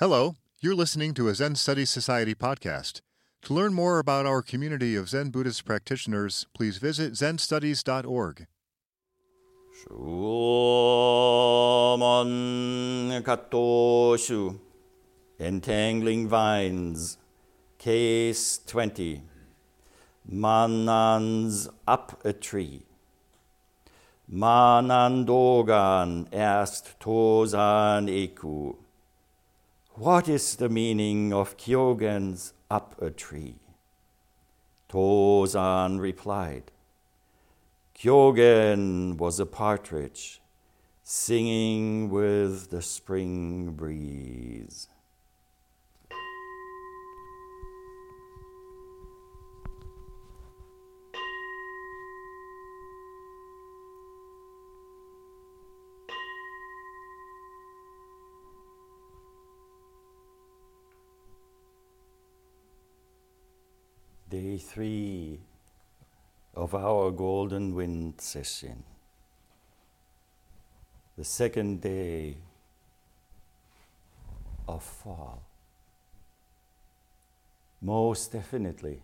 [0.00, 3.00] Hello, you're listening to a Zen Studies Society podcast.
[3.42, 8.46] To learn more about our community of Zen Buddhist practitioners, please visit zenstudies.org.
[9.74, 9.90] Shumon
[13.24, 14.60] Katoshu
[15.40, 17.18] Entangling Vines
[17.78, 19.22] Case 20
[20.32, 22.82] Manans Up a Tree
[24.32, 28.76] Manandogan asked Tozan Eku
[29.98, 33.56] what is the meaning of Kyogen's up a tree?
[34.88, 36.70] Tozan replied,
[37.96, 40.40] Kyogen was a partridge
[41.02, 44.86] singing with the spring breeze.
[64.30, 65.40] Day three
[66.54, 68.82] of our Golden Wind session.
[71.16, 72.36] The second day
[74.66, 75.42] of fall.
[77.80, 79.00] Most definitely,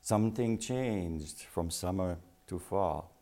[0.00, 3.12] something changed from summer to fall.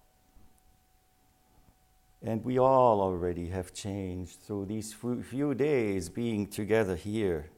[2.22, 7.50] And we all already have changed through these few days being together here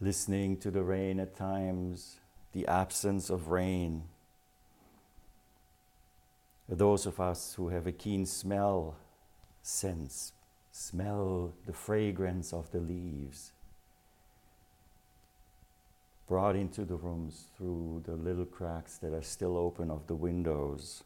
[0.00, 2.20] listening to the rain at times,
[2.52, 4.04] the absence of rain.
[6.68, 8.96] Those of us who have a keen smell
[9.62, 10.32] sense,
[10.70, 13.52] smell the fragrance of the leaves
[16.28, 21.02] brought into the rooms through the little cracks that are still open of the windows,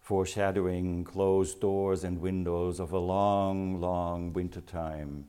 [0.00, 5.24] foreshadowing closed doors and windows of a long, long winter time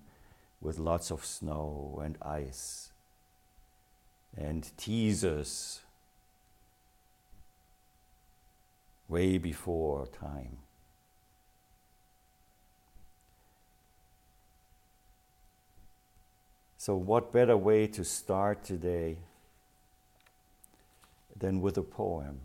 [0.65, 2.89] with lots of snow and ice
[4.35, 5.81] and teasers
[9.07, 10.57] way before time.
[16.79, 19.17] So, what better way to start today
[21.37, 22.39] than with a poem?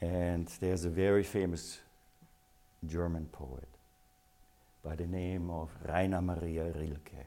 [0.00, 1.80] And there's a very famous
[2.86, 3.71] German poet
[4.84, 7.26] by the name of Rainer Maria Rilke.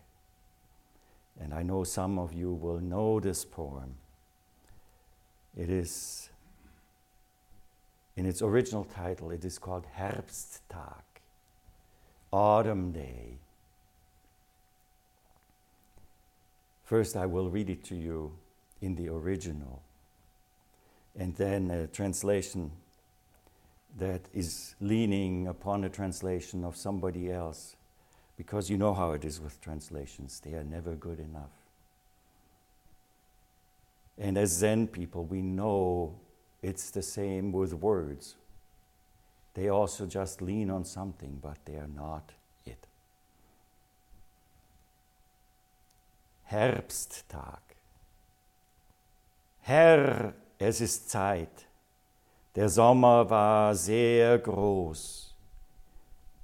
[1.39, 3.95] And I know some of you will know this poem.
[5.55, 6.29] It is,
[8.15, 11.03] in its original title, it is called Herbsttag,
[12.31, 13.37] Autumn Day.
[16.83, 18.33] First, I will read it to you
[18.81, 19.81] in the original,
[21.17, 22.71] and then a translation
[23.97, 27.75] that is leaning upon a translation of somebody else
[28.37, 31.51] because you know how it is with translations, they are never good enough.
[34.17, 36.15] And as Zen people, we know
[36.61, 38.35] it's the same with words.
[39.53, 42.33] They also just lean on something, but they are not
[42.65, 42.87] it.
[46.51, 47.59] Herbsttag.
[49.61, 51.65] Herr, es ist Zeit.
[52.55, 55.35] Der Sommer war sehr groß.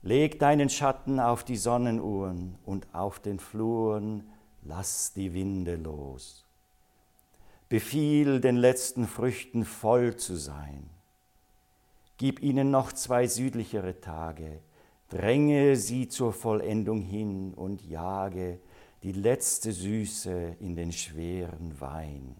[0.01, 4.29] Leg deinen Schatten auf die Sonnenuhren und auf den Fluren
[4.61, 6.45] lass die Winde los.
[7.69, 10.89] Befiehl den letzten Früchten voll zu sein.
[12.17, 14.59] Gib ihnen noch zwei südlichere Tage,
[15.07, 18.59] dränge sie zur Vollendung hin und jage
[19.03, 22.35] die letzte Süße in den schweren Wein.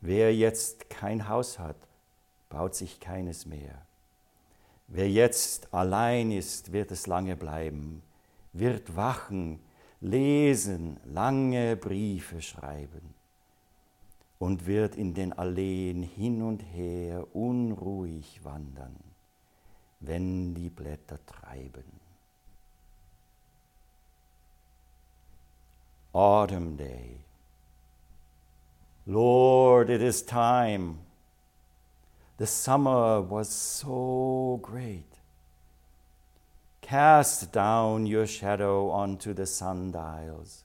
[0.00, 1.76] Wer jetzt kein Haus hat,
[2.48, 3.86] baut sich keines mehr.
[4.88, 8.02] Wer jetzt allein ist, wird es lange bleiben,
[8.52, 9.58] wird wachen,
[10.00, 13.14] lesen, lange Briefe schreiben
[14.38, 18.96] und wird in den Alleen hin und her unruhig wandern,
[20.00, 21.84] wenn die Blätter treiben.
[26.12, 27.25] Autumn Day
[29.08, 30.98] Lord, it is time.
[32.38, 35.06] The summer was so great.
[36.80, 40.64] Cast down your shadow onto the sundials.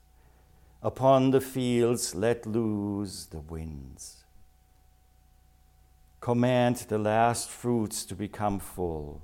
[0.82, 4.24] Upon the fields, let loose the winds.
[6.20, 9.22] Command the last fruits to become full.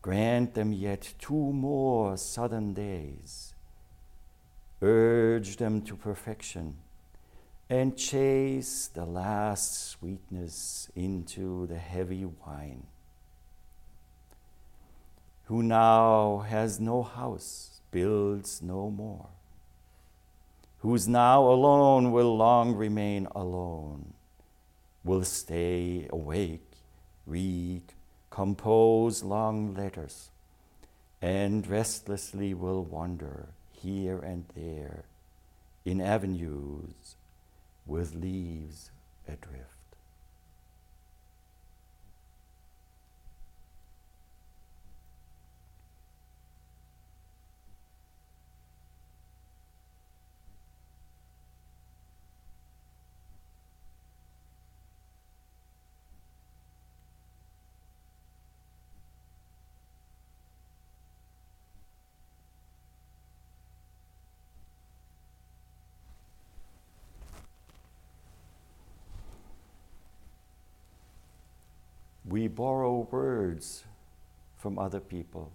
[0.00, 3.54] Grant them yet two more southern days.
[4.80, 6.76] Urge them to perfection
[7.72, 12.82] and chase the last sweetness into the heavy wine.
[15.44, 19.28] Who now has no house, builds no more.
[20.80, 24.12] Who's now alone will long remain alone,
[25.02, 26.72] will stay awake,
[27.26, 27.84] read,
[28.28, 30.28] compose long letters,
[31.22, 35.04] and restlessly will wander here and there
[35.86, 37.16] in avenues
[37.86, 38.90] with leaves
[39.26, 39.71] adrift.
[72.42, 73.84] We borrow words
[74.58, 75.52] from other people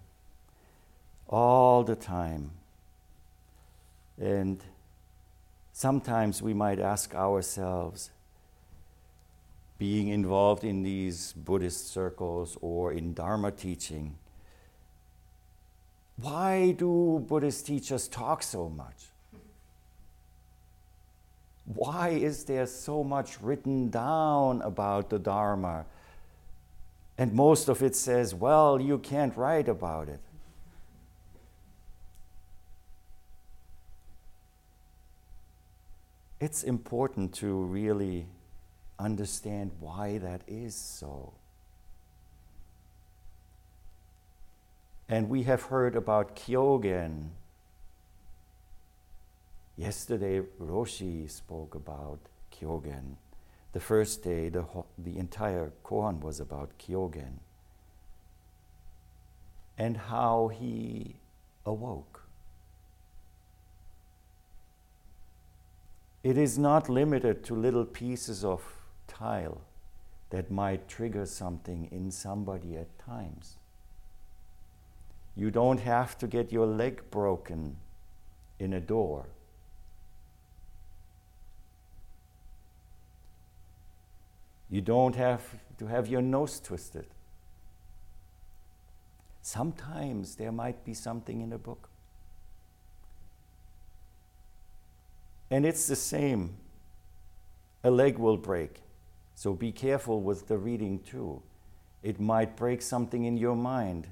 [1.28, 2.52] all the time.
[4.18, 4.64] And
[5.74, 8.10] sometimes we might ask ourselves,
[9.76, 14.16] being involved in these Buddhist circles or in Dharma teaching,
[16.16, 19.10] why do Buddhist teachers talk so much?
[21.66, 25.84] Why is there so much written down about the Dharma?
[27.18, 30.20] And most of it says, well, you can't write about it.
[36.40, 38.26] It's important to really
[39.00, 41.32] understand why that is so.
[45.08, 47.30] And we have heard about Kyogen.
[49.76, 52.20] Yesterday, Roshi spoke about
[52.52, 53.16] Kyogen.
[53.72, 54.64] The first day, the,
[54.96, 57.40] the entire koan was about Kyogen
[59.76, 61.16] and how he
[61.66, 62.22] awoke.
[66.24, 68.62] It is not limited to little pieces of
[69.06, 69.60] tile
[70.30, 73.56] that might trigger something in somebody at times.
[75.36, 77.76] You don't have to get your leg broken
[78.58, 79.26] in a door
[84.70, 85.42] You don't have
[85.78, 87.06] to have your nose twisted.
[89.42, 91.88] Sometimes there might be something in a book.
[95.50, 96.56] And it's the same.
[97.82, 98.82] A leg will break.
[99.34, 101.42] So be careful with the reading too.
[102.02, 104.08] It might break something in your mind.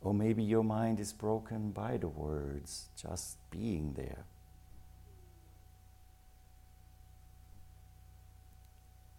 [0.00, 4.24] Or maybe your mind is broken by the words just being there.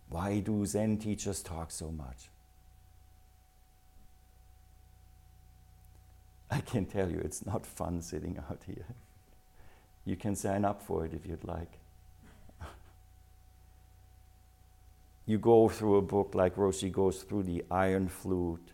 [0.09, 2.29] Why do Zen teachers talk so much?
[6.51, 8.85] I can tell you it's not fun sitting out here.
[10.05, 11.77] You can sign up for it if you'd like.
[15.27, 18.71] you go through a book like Roshi goes through the Iron Flute.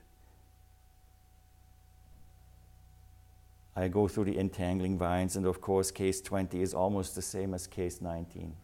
[3.75, 7.53] I go through the Entangling Vines, and of course, case 20 is almost the same
[7.53, 8.55] as case 19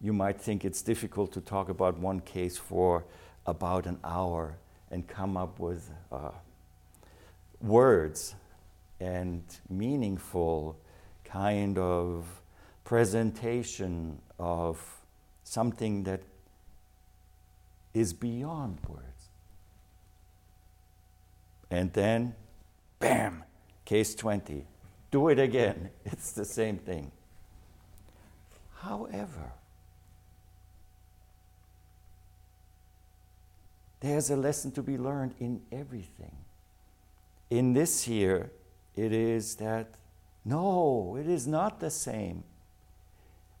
[0.00, 3.04] you might think it's difficult to talk about one case for
[3.46, 4.56] about an hour
[4.90, 6.30] and come up with uh,
[7.60, 8.34] words
[9.00, 10.76] and meaningful
[11.24, 12.24] kind of
[12.84, 14.80] presentation of
[15.44, 16.20] something that
[17.94, 19.02] is beyond words.
[21.70, 22.34] And then,
[23.00, 23.44] bam,
[23.84, 24.66] case 20.
[25.10, 25.90] Do it again.
[26.04, 27.10] It's the same thing.
[28.80, 29.52] However,
[34.06, 36.36] There's a lesson to be learned in everything.
[37.50, 38.52] In this here,
[38.94, 39.96] it is that
[40.44, 42.44] no, it is not the same.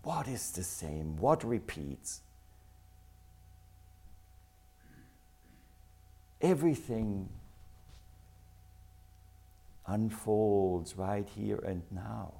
[0.04, 1.16] What is the same?
[1.16, 2.20] What repeats?
[6.40, 7.28] Everything
[9.84, 12.34] unfolds right here and now,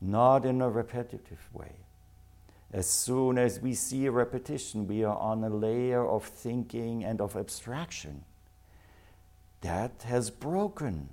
[0.00, 1.85] not in a repetitive way.
[2.72, 7.20] As soon as we see a repetition, we are on a layer of thinking and
[7.20, 8.24] of abstraction.
[9.60, 11.10] That has broken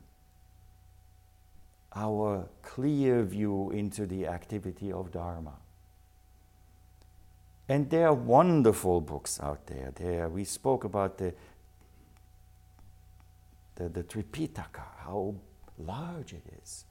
[1.95, 5.53] our clear view into the activity of Dharma.
[7.69, 9.91] And there are wonderful books out there.
[9.95, 11.33] There we spoke about the,
[13.75, 15.35] the, the Tripitaka, how
[15.77, 16.85] large it is.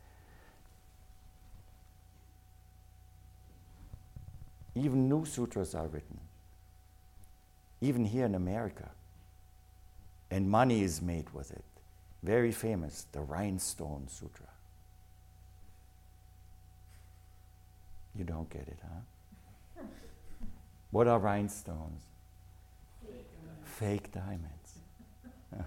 [4.74, 6.18] Even new sutras are written,
[7.80, 8.88] even here in America.
[10.30, 11.64] And money is made with it.
[12.22, 14.46] Very famous, the Rhinestone Sutra.
[18.14, 19.84] You don't get it, huh?
[20.90, 22.02] what are rhinestones?
[23.64, 24.80] Fake diamonds.
[25.24, 25.66] Fake diamonds.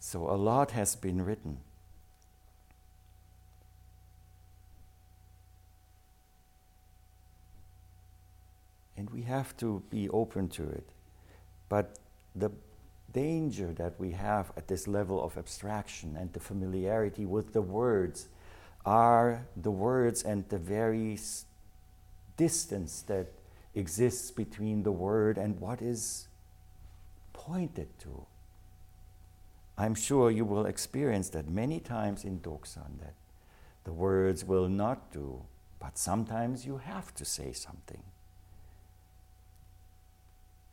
[0.00, 1.58] so a lot has been written.
[8.96, 10.88] And we have to be open to it.
[11.68, 11.98] But
[12.34, 12.50] the
[13.12, 18.28] danger that we have at this level of abstraction and the familiarity with the words
[18.84, 21.18] are the words and the very
[22.36, 23.28] distance that
[23.76, 26.26] exists between the word and what is
[27.32, 28.26] pointed to.
[29.78, 33.14] I'm sure you will experience that many times in Dokusan that
[33.84, 35.42] the words will not do,
[35.78, 38.02] but sometimes you have to say something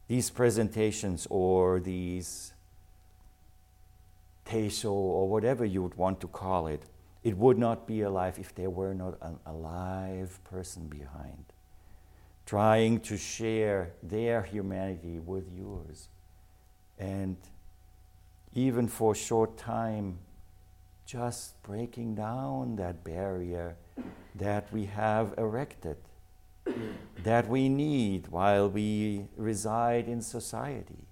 [0.10, 2.52] these presentations or these
[4.44, 6.82] teisho or whatever you would want to call it,
[7.24, 11.46] it would not be alive if there were not an alive person behind,
[12.48, 16.10] trying to share their humanity with yours.
[16.98, 17.38] And
[18.56, 20.18] even for a short time,
[21.06, 23.76] just breaking down that barrier
[24.34, 25.98] that we have erected
[26.70, 26.94] Mm.
[27.24, 31.08] that we need while we reside in society,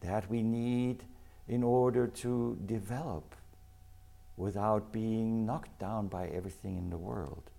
[0.00, 1.04] that we need
[1.48, 3.34] in order to develop
[4.36, 7.50] without being knocked down by everything in the world.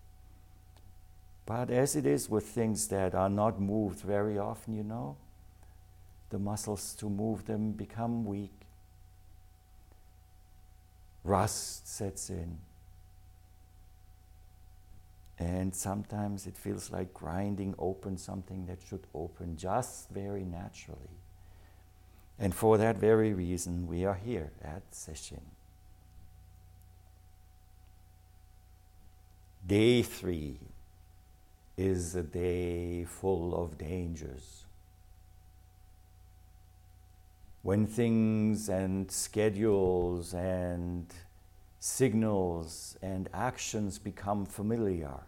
[1.46, 5.18] But as it is with things that are not moved very often, you know,
[6.30, 8.54] the muscles to move them become weak.
[11.24, 12.60] Rust sets in.
[15.40, 21.16] And sometimes it feels like grinding open something that should open just very naturally.
[22.38, 25.42] And for that very reason, we are here at Sesshin.
[29.66, 30.60] Day three
[31.78, 34.66] is a day full of dangers.
[37.62, 41.06] When things and schedules and
[41.80, 45.20] signals and actions become familiar,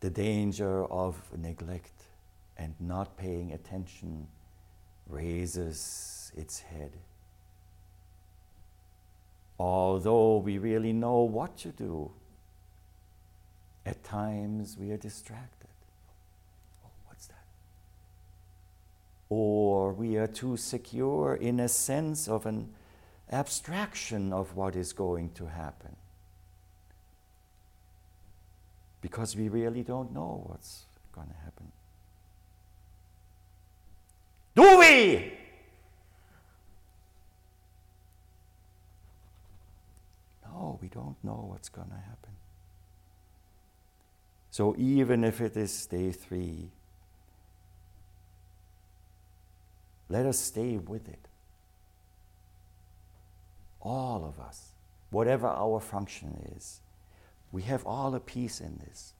[0.00, 2.04] the danger of neglect
[2.56, 4.26] and not paying attention
[5.08, 6.92] raises its head.
[9.58, 12.10] Although we really know what to do,
[13.86, 15.70] at times we are distracted.
[16.84, 17.44] Oh, what's that?
[19.28, 22.74] Or we are too secure in a sense of an
[23.30, 25.96] abstraction of what is going to happen
[29.06, 31.70] because we really don't know what's going to happen.
[34.56, 35.32] Do we?
[40.44, 42.32] No, we don't know what's going to happen.
[44.50, 46.70] So even if it is day three,
[50.08, 51.28] let us stay with it.
[53.80, 54.72] All of us,
[55.10, 56.80] whatever our function is.
[57.56, 59.14] We have all a piece in this.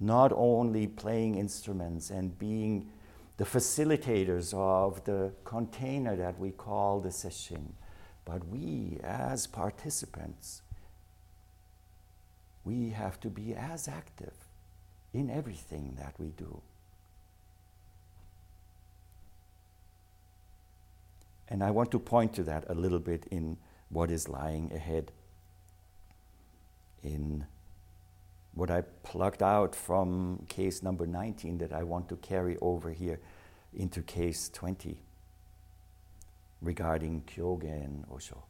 [0.00, 2.90] Not only playing instruments and being
[3.36, 7.74] the facilitators of the container that we call the session,
[8.24, 10.62] but we as participants,
[12.64, 14.34] we have to be as active
[15.14, 16.62] in everything that we do.
[21.48, 23.58] And I want to point to that a little bit in
[23.90, 25.12] what is lying ahead
[27.04, 27.46] in
[28.56, 33.20] what I plucked out from case number 19 that I want to carry over here
[33.74, 34.98] into case 20
[36.62, 38.42] regarding Kyogen Osho.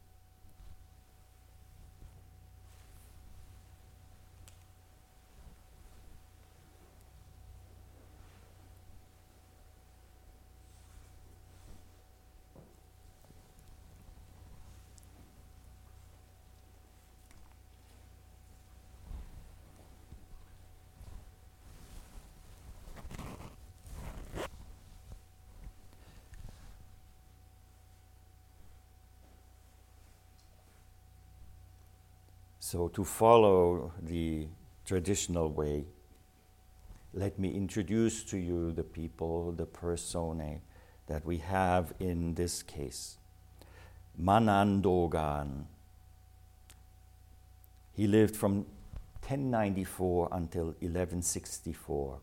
[32.69, 34.45] So, to follow the
[34.85, 35.85] traditional way,
[37.13, 40.59] let me introduce to you the people, the personae
[41.07, 43.19] that we have in this case.
[44.17, 45.67] Manandogan,
[47.93, 48.65] He lived from
[49.21, 52.19] 1094 until 1164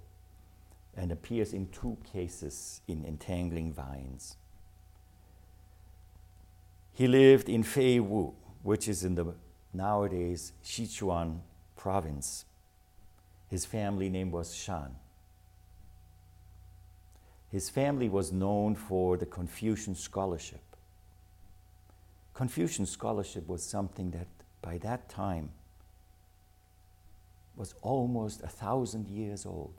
[0.95, 4.37] and appears in two cases in Entangling Vines.
[6.93, 9.33] He lived in Feiwu, which is in the
[9.75, 11.41] nowadays Sichuan
[11.77, 12.45] province.
[13.49, 14.97] His family name was Shan.
[17.51, 20.63] His family was known for the Confucian scholarship.
[22.33, 24.27] Confucian scholarship was something that
[24.61, 25.51] by that time
[27.57, 29.75] was almost a thousand years old.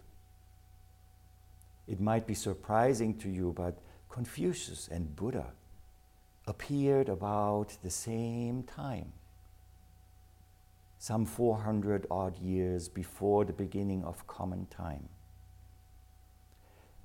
[1.88, 3.78] It might be surprising to you, but
[4.10, 5.48] Confucius and Buddha
[6.48, 9.12] appeared about the same time,
[10.98, 15.10] some 400 odd years before the beginning of common time.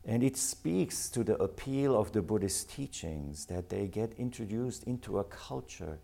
[0.05, 5.19] And it speaks to the appeal of the Buddhist teachings that they get introduced into
[5.19, 5.99] a culture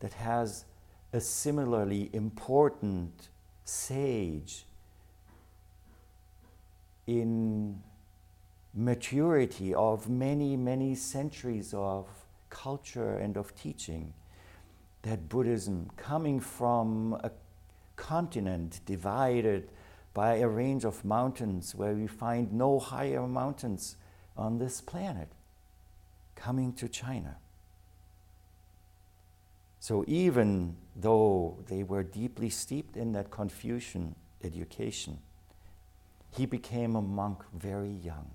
[0.00, 0.64] that has
[1.12, 3.28] a similarly important
[3.64, 4.66] sage
[7.06, 7.82] in
[8.74, 12.06] maturity of many, many centuries of
[12.50, 14.12] culture and of teaching.
[15.02, 17.30] That Buddhism, coming from a
[17.96, 19.70] continent divided
[20.14, 23.96] by a range of mountains where we find no higher mountains
[24.36, 25.28] on this planet,
[26.34, 27.36] coming to China.
[29.80, 35.18] So even though they were deeply steeped in that Confucian education,
[36.30, 38.30] he became a monk very young.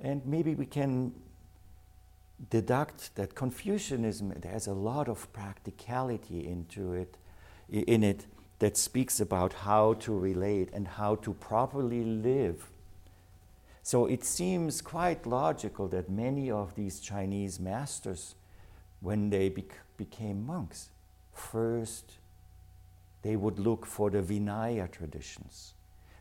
[0.00, 1.12] And maybe we can
[2.50, 7.16] deduct that Confucianism has a lot of practicality into it,
[7.68, 8.26] in it
[8.58, 12.70] that speaks about how to relate and how to properly live.
[13.82, 18.34] So it seems quite logical that many of these Chinese masters,
[19.00, 20.88] when they bec- became monks,
[21.32, 22.14] first
[23.22, 25.74] they would look for the Vinaya traditions,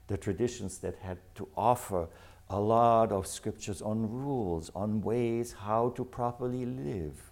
[0.08, 2.08] the traditions that had to offer
[2.50, 7.32] a lot of scriptures on rules, on ways how to properly live.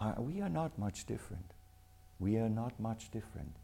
[0.00, 1.52] Uh, we are not much different.
[2.20, 3.56] We are not much different.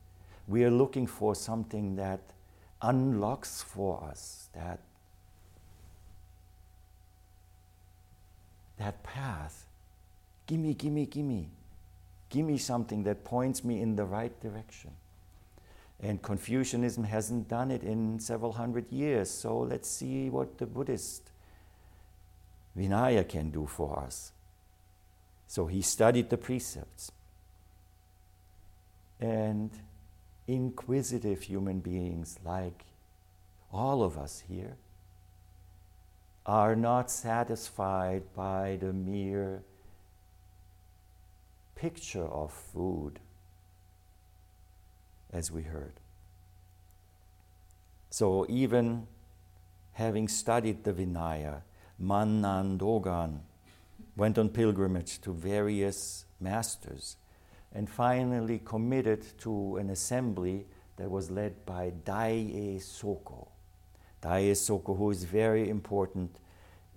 [0.48, 2.20] We are looking for something that
[2.82, 4.80] unlocks for us that,
[8.78, 9.66] that path.
[10.46, 11.48] Gimme, gimme, gimme.
[12.30, 14.90] Gimme something that points me in the right direction.
[16.02, 21.30] And Confucianism hasn't done it in several hundred years, so let's see what the Buddhist
[22.76, 24.32] Vinaya can do for us.
[25.46, 27.12] So he studied the precepts.
[29.20, 29.70] And
[30.46, 32.86] inquisitive human beings, like
[33.72, 34.76] all of us here,
[36.46, 39.62] are not satisfied by the mere
[41.76, 43.20] picture of food
[45.32, 45.94] as we heard.
[48.10, 49.06] So, even
[49.92, 51.62] having studied the Vinaya,
[51.98, 53.40] Mannan Dogen
[54.16, 57.16] went on pilgrimage to various masters
[57.72, 60.66] and finally committed to an assembly
[60.96, 63.48] that was led by Daie Soko.
[64.20, 66.36] Daie Soko, who is very important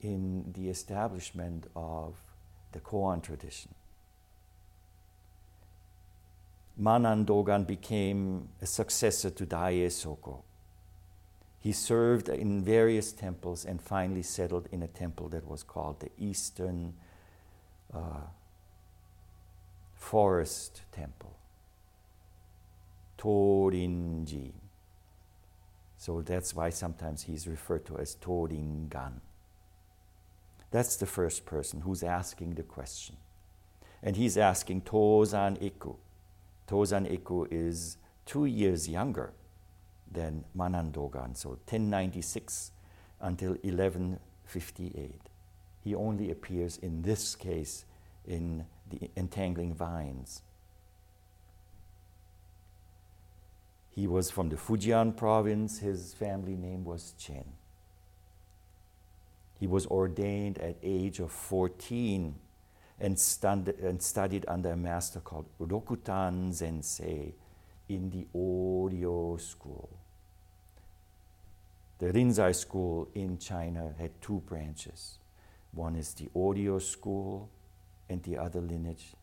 [0.01, 2.15] in the establishment of
[2.71, 3.73] the Koan tradition.
[6.75, 10.43] Mannan Dogen became a successor to Daie Soko.
[11.59, 16.09] He served in various temples and finally settled in a temple that was called the
[16.17, 16.93] Eastern
[17.93, 18.27] uh,
[19.95, 21.37] Forest Temple,
[23.17, 24.51] Torinji.
[25.95, 29.21] So that's why sometimes he's referred to as Toringan.
[30.71, 33.15] That's the first person who's asking the question.
[34.01, 35.95] And he's asking Tozan Eku.
[36.67, 39.33] Tozan Eku is two years younger
[40.11, 42.71] than Mannan Dogen, so 1096
[43.19, 45.21] until 1158.
[45.83, 47.85] He only appears in this case
[48.25, 50.41] in the entangling vines.
[53.89, 55.79] He was from the Fujian province.
[55.79, 57.45] His family name was Chen.
[59.59, 62.35] He was ordained at age of 14
[63.03, 63.21] and,
[63.83, 67.33] and studied under a master called Rokutan Sensei
[67.89, 69.89] in the Oryo school.
[71.99, 75.19] The Rinzai school in China had two branches.
[75.73, 77.49] One is the Oryo school,
[78.09, 79.13] and the other lineage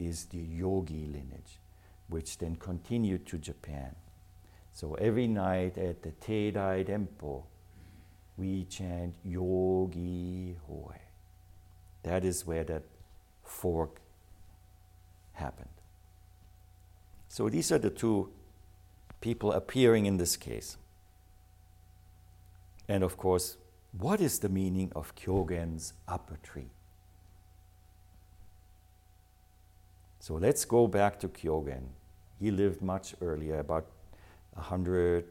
[0.00, 1.60] is the Yogi lineage,
[2.08, 3.94] which then continued to Japan.
[4.72, 7.46] So every night at the Teidai Temple,
[8.36, 10.96] we chant Yogi Hoi.
[12.02, 12.82] That is where that
[13.48, 14.00] fork
[15.32, 15.68] happened.
[17.28, 18.30] So these are the two
[19.20, 20.76] people appearing in this case.
[22.88, 23.56] And of course,
[23.92, 26.70] what is the meaning of Kyogen's upper tree?
[30.20, 31.88] So let's go back to Kyogen.
[32.38, 33.86] He lived much earlier, about
[34.54, 35.24] 100,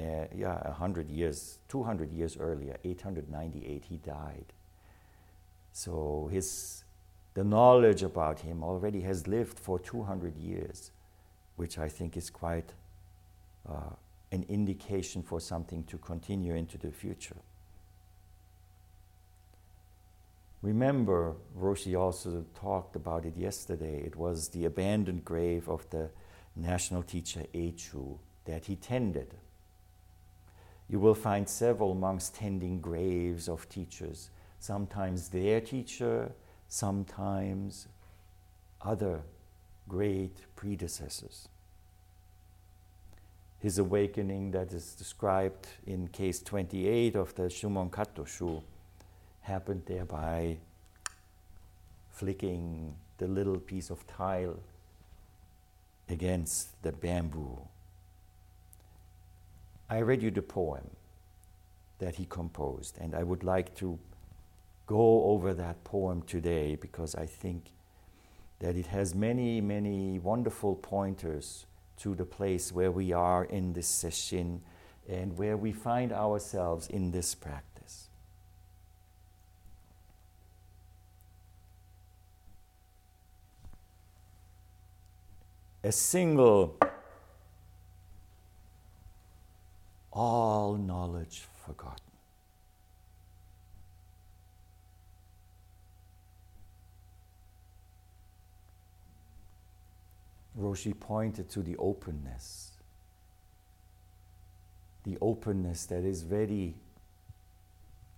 [0.00, 0.04] uh,
[0.34, 4.46] yeah, 100 years, 200 years earlier, 898, he died.
[5.72, 6.83] So his,
[7.34, 10.92] the knowledge about him already has lived for 200 years,
[11.56, 12.72] which I think is quite
[13.68, 13.96] uh,
[14.30, 17.36] an indication for something to continue into the future.
[20.62, 24.02] Remember, Roshi also talked about it yesterday.
[24.02, 26.08] It was the abandoned grave of the
[26.56, 29.34] national teacher Eichu that he tended.
[30.88, 36.32] You will find several monks tending graves of teachers, sometimes their teacher,
[36.68, 37.88] sometimes
[38.80, 39.22] other
[39.88, 41.48] great predecessors.
[43.58, 48.62] His awakening, that is described in case 28 of the Shumon Katoshu,
[49.40, 50.58] happened there by
[52.10, 54.58] flicking the little piece of tile
[56.08, 57.58] against the bamboo.
[59.88, 60.90] I read you the poem
[61.98, 63.98] that he composed, and I would like to
[64.86, 67.70] go over that poem today because I think
[68.60, 71.66] that it has many, many wonderful pointers
[71.98, 74.62] to the place where we are in this session
[75.08, 78.08] and where we find ourselves in this practice.
[85.82, 86.78] A single
[90.10, 92.13] all knowledge forgotten.
[100.58, 102.72] Roshi pointed to the openness,
[105.04, 106.74] the openness that is ready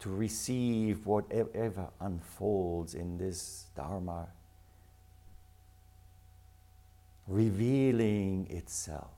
[0.00, 4.26] to receive whatever unfolds in this Dharma,
[7.26, 9.10] revealing itself.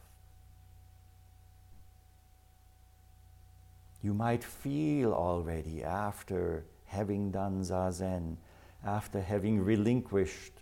[4.02, 8.36] You might feel already after having done Zazen,
[8.84, 10.57] after having relinquished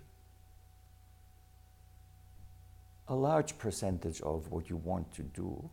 [3.08, 5.70] a large percentage of what you want to do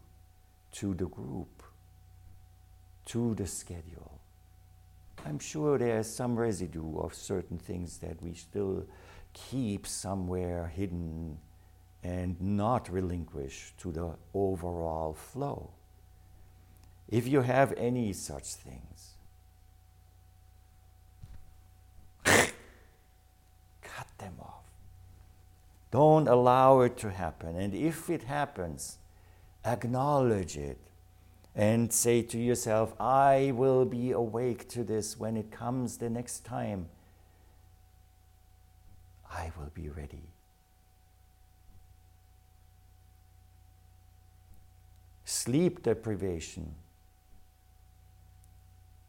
[0.74, 1.64] to the group,
[3.06, 4.20] to the schedule.
[5.26, 8.86] I'm sure there's some residue of certain things that we still
[9.34, 11.38] keep somewhere hidden
[12.04, 15.72] and not relinquish to the overall flow.
[17.10, 19.16] If you have any such things,
[22.24, 24.64] cut them off.
[25.94, 27.56] Don't allow it to happen.
[27.56, 28.98] And if it happens,
[29.64, 30.80] acknowledge it
[31.56, 36.46] and say to yourself, I will be awake to this when it comes the next
[36.46, 36.88] time.
[39.32, 40.24] I will be ready.
[45.26, 46.74] Sleep deprivation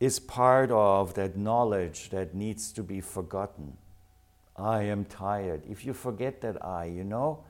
[0.00, 3.78] is part of that knowledge that needs to be forgotten.
[4.56, 5.62] I am tired.
[5.68, 7.44] If you forget that I, you know,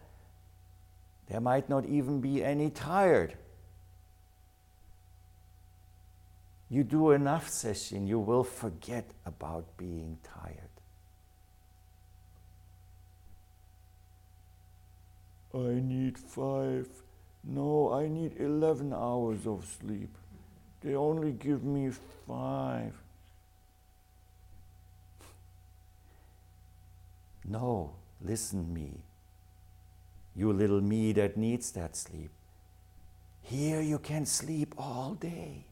[1.29, 3.37] there might not even be any tired.
[6.71, 10.59] You do enough session, you will forget about being tired.
[15.55, 16.88] I need five.
[17.45, 20.11] No, I need 11 hours of sleep.
[20.81, 21.90] They only give me
[22.27, 22.93] five.
[27.45, 29.03] No, listen me.
[30.35, 32.31] You little me that needs that sleep.
[33.43, 35.67] Here you can sleep all day.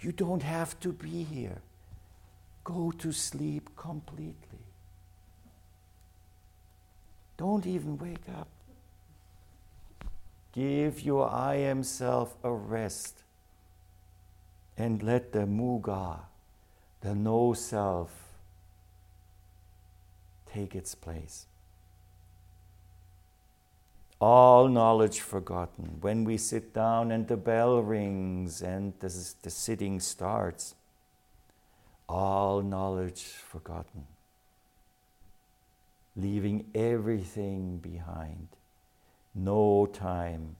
[0.00, 1.62] You don't have to be here.
[2.64, 4.58] Go to sleep completely.
[7.36, 8.48] Don't even wake up.
[10.52, 13.22] Give your I am self a rest
[14.76, 16.20] and let the muga,
[17.02, 18.25] the no self,
[20.56, 21.46] take its place.
[24.18, 25.98] All knowledge forgotten.
[26.00, 29.10] When we sit down and the bell rings and the,
[29.42, 30.74] the sitting starts,
[32.08, 34.06] all knowledge forgotten.
[36.16, 38.48] Leaving everything behind.
[39.34, 40.56] No time,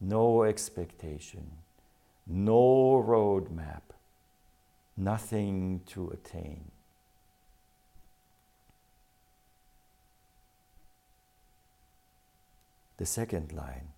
[0.00, 1.48] no expectation,
[2.26, 3.82] no roadmap,
[4.96, 6.72] nothing to attain.
[13.02, 13.88] The second line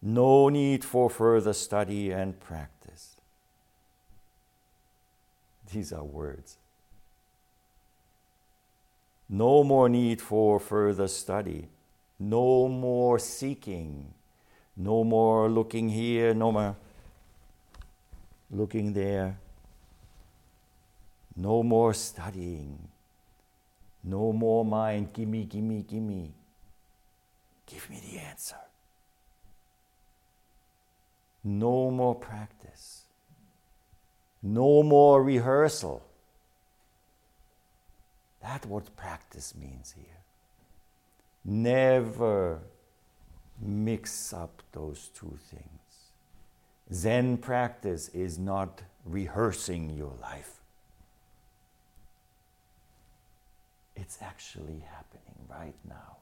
[0.00, 3.16] no need for further study and practice.
[5.72, 6.56] These are words.
[9.28, 11.66] No more need for further study.
[12.20, 14.14] No more seeking.
[14.76, 16.32] No more looking here.
[16.32, 16.76] No more
[18.52, 19.36] looking there.
[21.34, 22.86] No more studying.
[24.04, 26.34] No more mind, gimme, gimme, gimme.
[27.70, 28.56] Give me the answer.
[31.44, 33.04] No more practice.
[34.42, 36.02] No more rehearsal.
[38.42, 40.20] That's what practice means here.
[41.44, 42.60] Never
[43.60, 45.64] mix up those two things.
[46.92, 50.60] Zen practice is not rehearsing your life,
[53.96, 56.19] it's actually happening right now.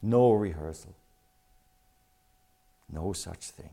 [0.00, 0.94] No rehearsal,
[2.90, 3.70] no such thing.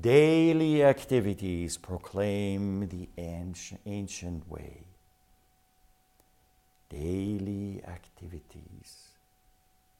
[0.00, 4.84] Daily activities proclaim the ancient way.
[6.88, 9.08] Daily activities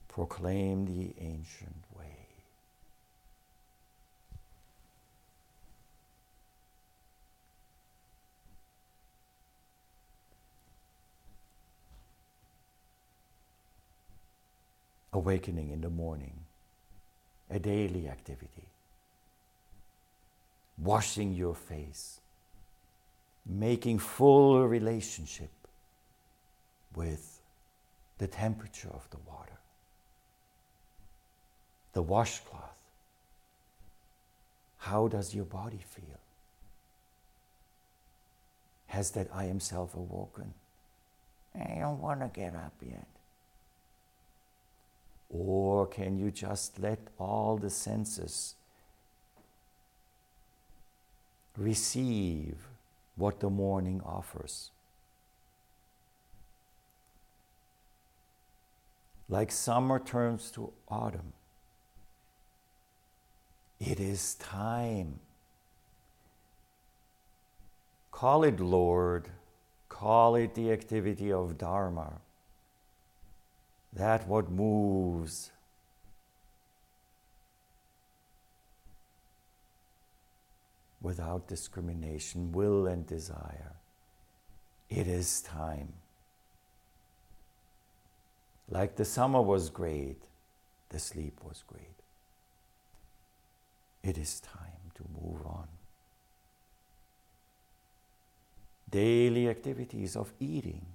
[0.07, 2.18] proclaim the ancient way.
[15.19, 16.37] Awakening in the morning,
[17.51, 18.69] a daily activity
[20.81, 22.21] washing your face,
[23.45, 25.51] making full relationship
[26.95, 27.41] with
[28.19, 29.59] the temperature of the water,
[31.95, 32.81] the washcloth.
[34.79, 36.21] How does your body feel?
[38.87, 40.55] Has that I am self awoken?
[41.59, 43.18] I don't want to get up yet.
[45.31, 48.55] Or can you just let all the senses
[51.59, 52.69] receive
[53.17, 54.71] what the morning offers.
[59.29, 61.33] Like summer turns to autumn,
[63.79, 65.21] it is time.
[68.11, 69.29] Call it Lord,
[69.89, 72.21] call it the activity of Dharma.
[73.99, 75.51] That what moves
[81.03, 83.73] without discrimination, will and desire.
[84.89, 85.95] It is time.
[88.71, 90.23] Like the summer was great,
[90.91, 91.99] the sleep was great.
[94.03, 95.69] It is time to move on.
[98.91, 100.87] Daily activities of eating.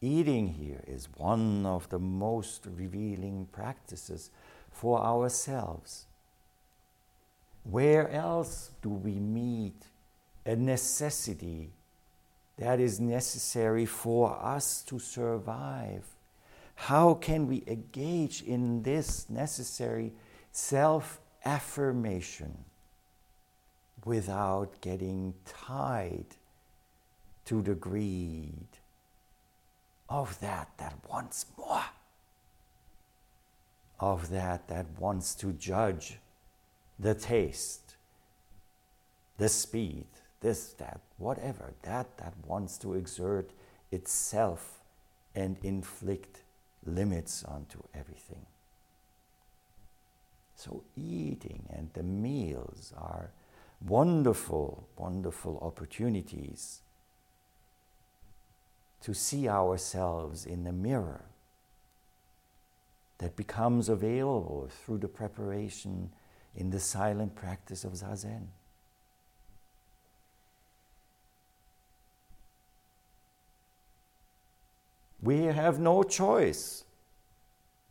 [0.00, 4.30] Eating here is one of the most revealing practices
[4.70, 6.06] for ourselves
[7.70, 9.84] where else do we meet
[10.46, 11.70] a necessity
[12.56, 16.04] that is necessary for us to survive?
[16.74, 20.12] How can we engage in this necessary
[20.50, 22.64] self affirmation
[24.04, 26.36] without getting tied
[27.44, 28.77] to the greed
[30.08, 31.84] of that that wants more,
[34.00, 36.18] of that that wants to judge
[36.98, 37.96] the taste,
[39.36, 40.06] the speed,
[40.40, 43.50] this, that, whatever, that that wants to exert
[43.90, 44.80] itself
[45.34, 46.42] and inflict
[46.84, 48.46] limits onto everything.
[50.54, 53.30] So, eating and the meals are
[53.86, 56.80] wonderful, wonderful opportunities
[59.02, 61.24] to see ourselves in the mirror
[63.18, 66.10] that becomes available through the preparation
[66.54, 68.46] in the silent practice of Zazen.
[75.20, 76.84] We have no choice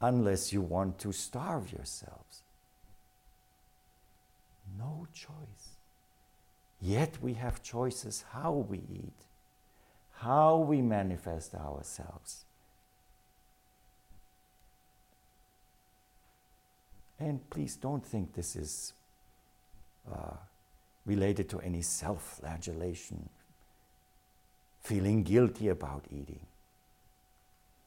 [0.01, 2.41] unless you want to starve yourselves.
[4.77, 5.75] No choice.
[6.79, 9.26] Yet we have choices how we eat,
[10.17, 12.45] how we manifest ourselves.
[17.19, 18.93] And please don't think this is
[20.11, 20.37] uh,
[21.05, 23.29] related to any self flagellation,
[24.81, 26.45] feeling guilty about eating.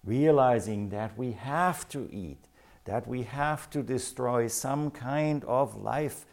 [0.04, 2.44] Realizing that we have to eat,
[2.84, 6.26] that we have to destroy some kind of life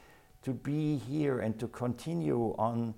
[0.44, 2.94] to be here and to continue on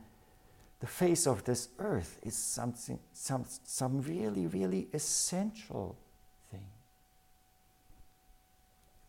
[0.80, 5.98] the face of this earth is something, some, some really, really essential
[6.50, 6.68] thing.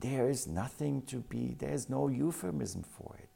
[0.00, 3.28] There is nothing to be, there's no euphemism for it.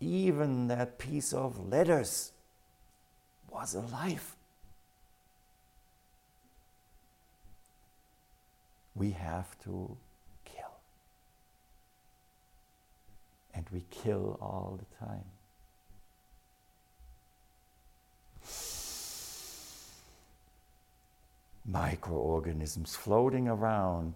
[0.00, 2.32] Even that piece of letters
[3.48, 4.34] was alive.
[8.96, 9.96] We have to
[10.44, 10.74] kill.
[13.54, 15.24] And we kill all the time.
[21.66, 24.14] Microorganisms floating around.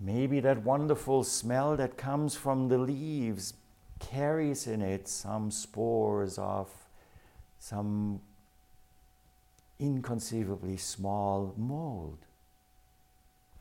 [0.00, 3.54] Maybe that wonderful smell that comes from the leaves
[3.98, 6.70] carries in it some spores of
[7.58, 8.20] some
[9.80, 12.18] inconceivably small mold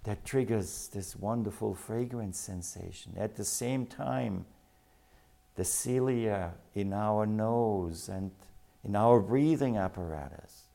[0.03, 3.13] that triggers this wonderful fragrance sensation.
[3.17, 4.45] At the same time,
[5.55, 8.31] the cilia in our nose and
[8.85, 10.66] in our breathing apparatus.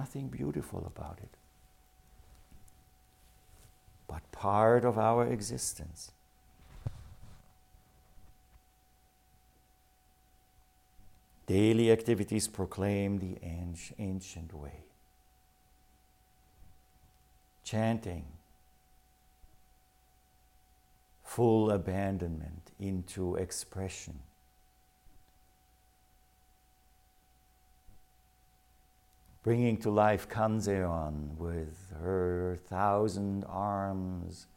[0.00, 1.34] Nothing beautiful about it
[4.08, 6.12] but part of our existence.
[11.46, 13.36] Daily activities proclaim the
[13.98, 14.80] ancient way.
[17.62, 18.24] Chanting,
[21.24, 24.20] full abandonment into expression.
[29.46, 34.48] Bringing to life Kanzeon with her thousand arms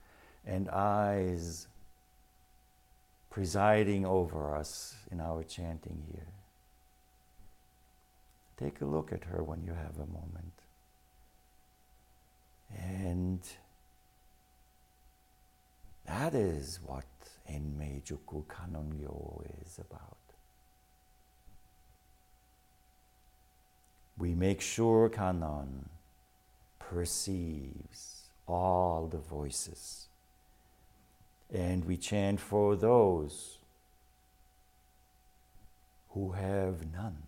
[0.48, 1.68] and eyes
[3.30, 6.34] presiding over us in our chanting here.
[8.58, 10.54] Take a look at her when you have a moment.
[12.76, 13.42] And
[16.08, 17.06] that is what
[17.48, 19.08] Enmei Jukku Kannon
[19.64, 20.19] is about.
[24.20, 25.88] We make sure Kannon
[26.78, 30.08] perceives all the voices.
[31.52, 33.58] And we chant for those
[36.10, 37.24] who have none.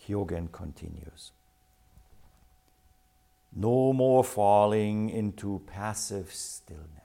[0.00, 1.32] Kyogen continues.
[3.54, 6.99] No more falling into passive stillness.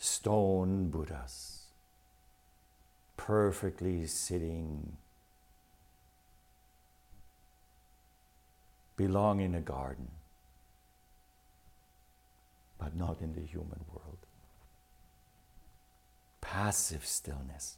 [0.00, 1.66] Stone Buddhas,
[3.18, 4.96] perfectly sitting,
[8.96, 10.08] belong in a garden,
[12.78, 14.16] but not in the human world.
[16.40, 17.76] Passive stillness.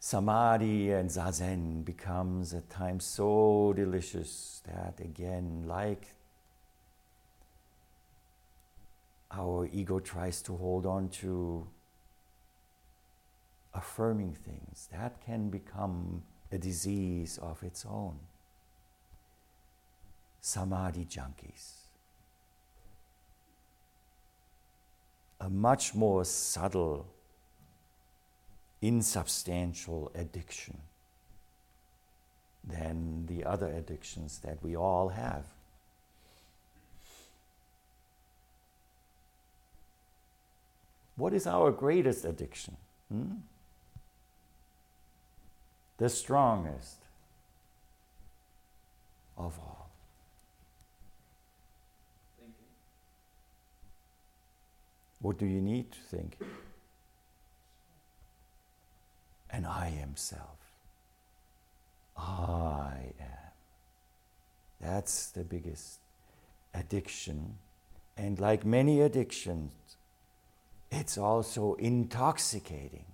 [0.00, 6.14] Samadhi and zazen becomes at times so delicious that again, like
[9.32, 11.66] our ego tries to hold on to
[13.74, 18.18] affirming things, that can become a disease of its own.
[20.40, 21.72] Samadhi junkies.
[25.40, 27.06] A much more subtle,
[28.80, 30.78] insubstantial addiction
[32.62, 35.46] than the other addictions that we all have.
[41.16, 42.76] What is our greatest addiction?
[43.10, 43.34] Hmm?
[45.98, 46.98] The strongest
[49.36, 49.90] of all.
[55.20, 56.36] What do you need to think?
[59.50, 60.58] And I am self.
[62.16, 63.52] I am.
[64.80, 66.00] That's the biggest
[66.74, 67.58] addiction.
[68.16, 69.70] And like many addictions,
[70.92, 73.06] it's also intoxicating.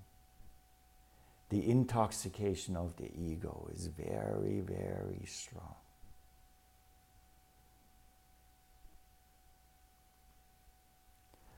[1.50, 5.76] The intoxication of the ego is very, very strong.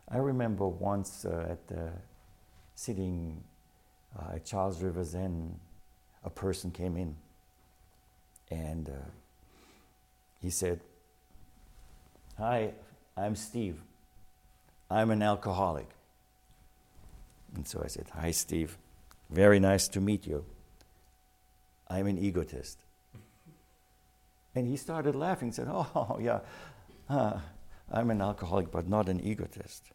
[0.08, 1.90] I remember once uh, at the
[2.74, 3.42] sitting
[4.18, 5.58] uh, at Charles River Zen,
[6.22, 7.16] a person came in
[8.50, 9.08] and uh,
[10.42, 10.80] he said,
[12.38, 12.72] Hi,
[13.16, 13.80] I'm Steve.
[14.90, 15.88] I'm an alcoholic.
[17.54, 18.78] And so I said, Hi, Steve.
[19.30, 20.44] Very nice to meet you.
[21.88, 22.78] I'm an egotist.
[24.54, 26.40] And he started laughing and said, Oh, yeah,
[27.08, 27.38] uh,
[27.90, 29.90] I'm an alcoholic, but not an egotist.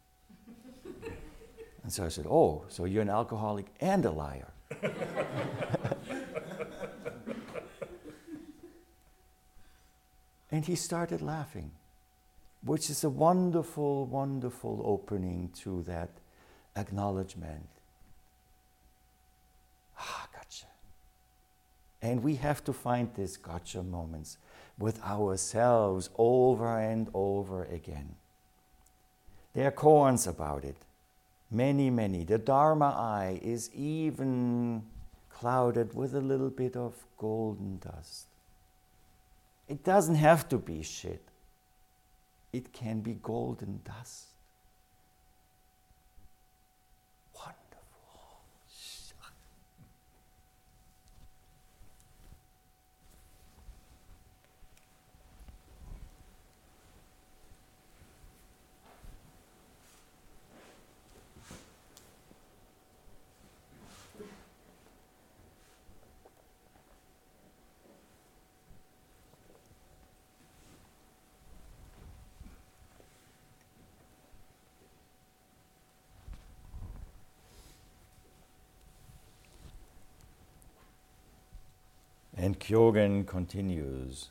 [1.82, 4.48] And so I said, Oh, so you're an alcoholic and a liar.
[10.50, 11.70] and he started laughing,
[12.64, 16.10] which is a wonderful, wonderful opening to that
[16.76, 17.68] acknowledgement.
[19.98, 20.66] Ah, gotcha.
[22.02, 24.38] And we have to find these gotcha moments
[24.78, 28.14] with ourselves over and over again.
[29.54, 30.76] There are koans about it.
[31.50, 32.24] Many, many.
[32.24, 34.82] The Dharma eye is even
[35.30, 38.26] clouded with a little bit of golden dust.
[39.68, 41.22] It doesn't have to be shit,
[42.52, 44.26] it can be golden dust.
[82.56, 84.30] And Kyogen continues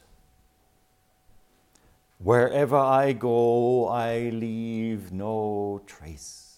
[2.18, 6.58] Wherever I go, I leave no trace.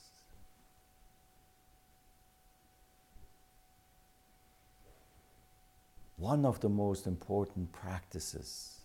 [6.15, 8.77] One of the most important practices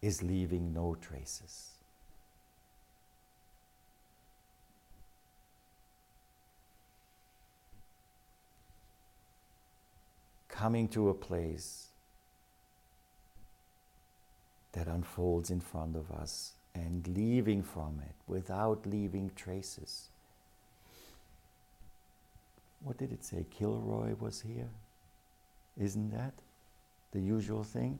[0.00, 1.72] is leaving no traces.
[10.48, 11.88] Coming to a place
[14.76, 20.08] that unfolds in front of us and leaving from it without leaving traces.
[22.84, 23.46] What did it say?
[23.50, 24.68] Kilroy was here?
[25.80, 26.34] Isn't that
[27.12, 27.98] the usual thing?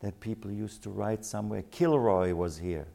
[0.00, 2.86] That people used to write somewhere, Kilroy was here.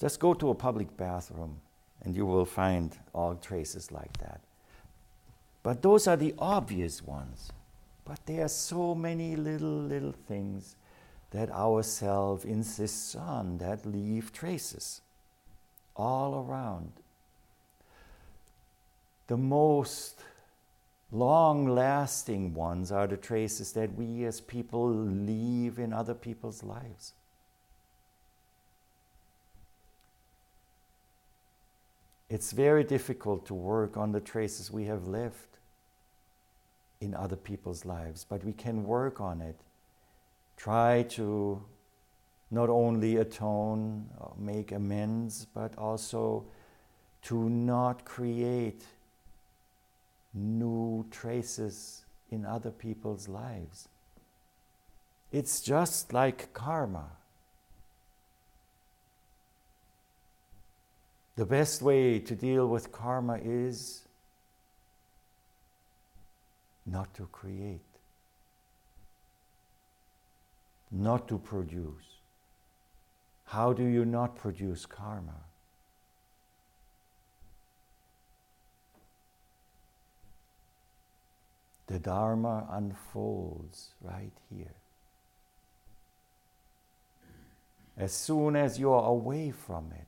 [0.00, 1.60] Just go to a public bathroom
[2.02, 4.40] and you will find all traces like that.
[5.62, 7.52] But those are the obvious ones.
[8.06, 10.76] But there are so many little, little things
[11.32, 15.00] that our self insists on that leave traces
[15.96, 16.92] all around.
[19.26, 20.20] The most
[21.10, 27.12] long lasting ones are the traces that we as people leave in other people's lives.
[32.28, 35.55] It's very difficult to work on the traces we have left
[37.00, 39.56] in other people's lives, but we can work on it.
[40.56, 41.62] Try to
[42.50, 46.44] not only atone, make amends, but also
[47.22, 48.84] to not create
[50.32, 53.88] new traces in other people's lives.
[55.32, 57.10] It's just like karma.
[61.34, 64.05] The best way to deal with karma is
[66.86, 67.80] not to create,
[70.90, 72.20] not to produce.
[73.46, 75.40] How do you not produce karma?
[81.86, 84.74] The Dharma unfolds right here.
[87.96, 90.06] As soon as you are away from it,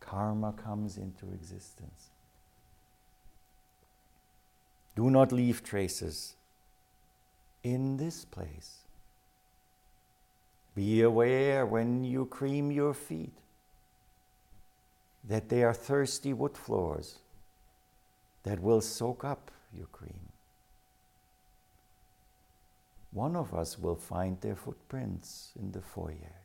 [0.00, 2.09] karma comes into existence.
[4.96, 6.34] Do not leave traces
[7.62, 8.78] in this place.
[10.74, 13.32] Be aware when you cream your feet
[15.28, 17.18] that they are thirsty wood floors
[18.42, 20.30] that will soak up your cream.
[23.12, 26.36] One of us will find their footprints in the foyer,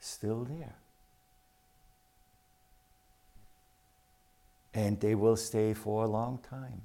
[0.00, 0.74] still there.
[4.74, 6.82] And they will stay for a long time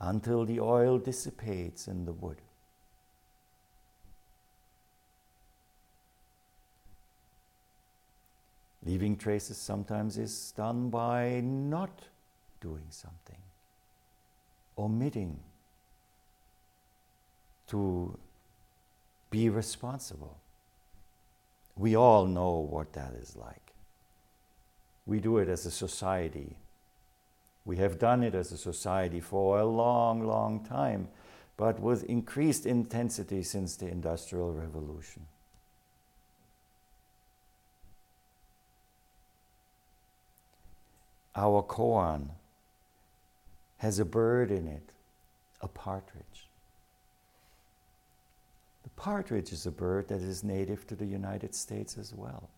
[0.00, 2.38] until the oil dissipates in the wood.
[8.84, 12.02] Leaving traces sometimes is done by not
[12.60, 13.38] doing something,
[14.76, 15.38] omitting
[17.68, 18.18] to
[19.30, 20.38] be responsible.
[21.76, 23.74] We all know what that is like.
[25.06, 26.56] We do it as a society
[27.68, 31.06] we have done it as a society for a long, long time,
[31.58, 35.26] but with increased intensity since the Industrial Revolution.
[41.36, 42.30] our koan
[43.76, 44.90] has a bird in it,
[45.60, 46.48] a partridge.
[48.82, 52.48] The partridge is a bird that is native to the United States as well.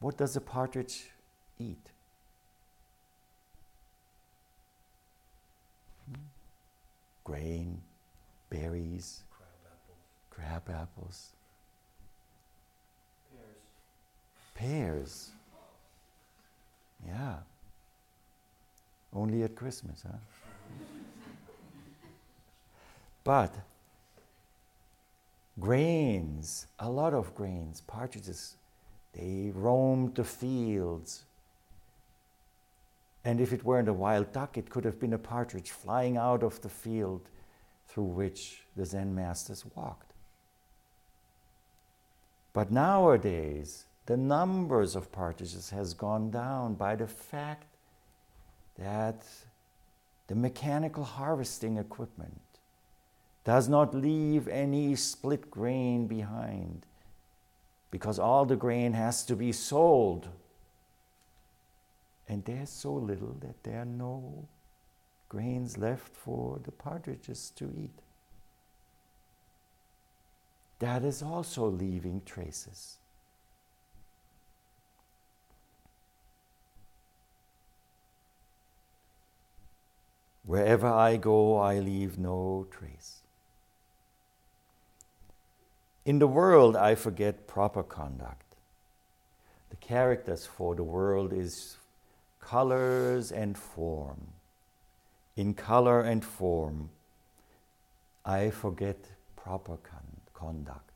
[0.00, 1.10] What does a partridge
[1.60, 1.90] eat?
[7.28, 7.82] Grain,
[8.48, 9.98] berries, Crab apples.
[10.30, 11.32] crab apples,
[14.54, 14.54] Pears.
[14.54, 15.30] pears.
[17.06, 17.36] Yeah.
[19.12, 20.16] Only at Christmas, huh?
[23.24, 23.52] but
[25.60, 28.56] grains, a lot of grains, partridges,
[29.12, 31.24] they roamed the fields.
[33.28, 36.42] And if it weren't a wild duck, it could have been a partridge flying out
[36.42, 37.28] of the field
[37.86, 40.14] through which the Zen masters walked.
[42.54, 47.66] But nowadays, the numbers of partridges has gone down by the fact
[48.78, 49.26] that
[50.28, 52.40] the mechanical harvesting equipment
[53.44, 56.86] does not leave any split grain behind
[57.90, 60.28] because all the grain has to be sold.
[62.28, 64.46] And there's so little that there are no
[65.30, 68.02] grains left for the partridges to eat.
[70.78, 72.98] That is also leaving traces.
[80.44, 83.22] Wherever I go, I leave no trace.
[86.06, 88.56] In the world, I forget proper conduct.
[89.68, 91.76] The characters for the world is
[92.48, 94.28] colors and form.
[95.36, 96.88] In color and form,
[98.24, 98.96] I forget
[99.36, 100.90] proper con- conduct.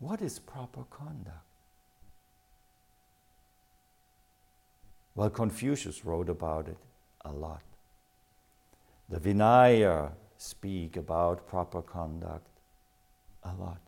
[0.00, 1.46] What is proper conduct?
[5.14, 6.76] Well, Confucius wrote about it
[7.24, 7.62] a lot.
[9.08, 12.50] The Vinaya speak about proper conduct
[13.42, 13.85] a lot.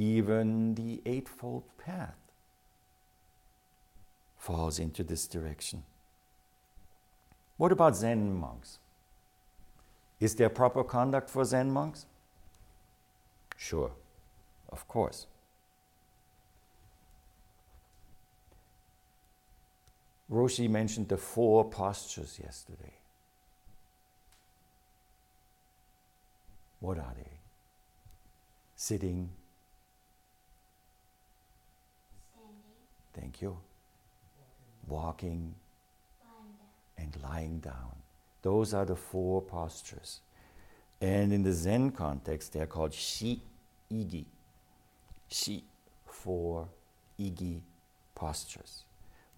[0.00, 2.16] Even the Eightfold Path
[4.38, 5.82] falls into this direction.
[7.58, 8.78] What about Zen monks?
[10.18, 12.06] Is there proper conduct for Zen monks?
[13.58, 13.90] Sure,
[14.70, 15.26] of course.
[20.32, 22.94] Roshi mentioned the four postures yesterday.
[26.78, 27.32] What are they?
[28.76, 29.28] Sitting.
[33.14, 33.58] Thank you.
[34.86, 35.54] Walking
[36.98, 37.96] and lying down.
[38.42, 40.20] Those are the four postures.
[41.00, 43.42] And in the Zen context, they are called shi
[43.92, 44.24] igi.
[45.28, 45.64] Shi,
[46.04, 46.68] four,
[47.18, 47.60] igi
[48.14, 48.84] postures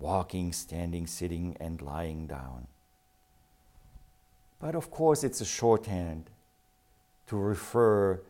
[0.02, 2.66] walking, standing, sitting, and lying down.
[4.60, 6.28] But of course, it's a shorthand
[7.28, 8.20] to refer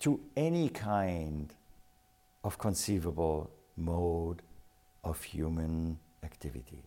[0.00, 1.54] to any kind
[2.44, 3.50] of conceivable
[3.84, 4.42] mode
[5.04, 6.82] of human activity.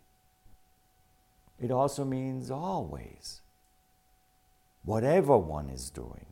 [1.59, 3.41] It also means always,
[4.83, 6.25] whatever one is doing,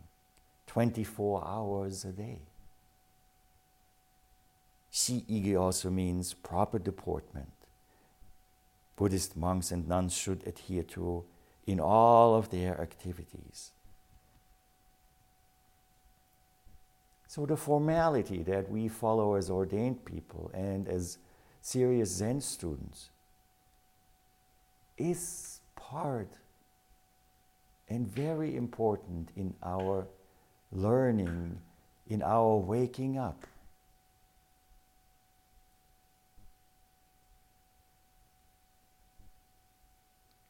[0.67, 2.39] 24 hours a day.
[4.91, 7.51] Shi-igi also means proper deportment.
[8.95, 11.23] Buddhist monks and nuns should adhere to
[11.65, 13.71] in all of their activities.
[17.33, 21.17] So, the formality that we follow as ordained people and as
[21.61, 23.09] serious Zen students
[24.99, 26.29] is part
[27.89, 30.05] and very important in our
[30.71, 31.57] learning,
[32.07, 33.47] in our waking up.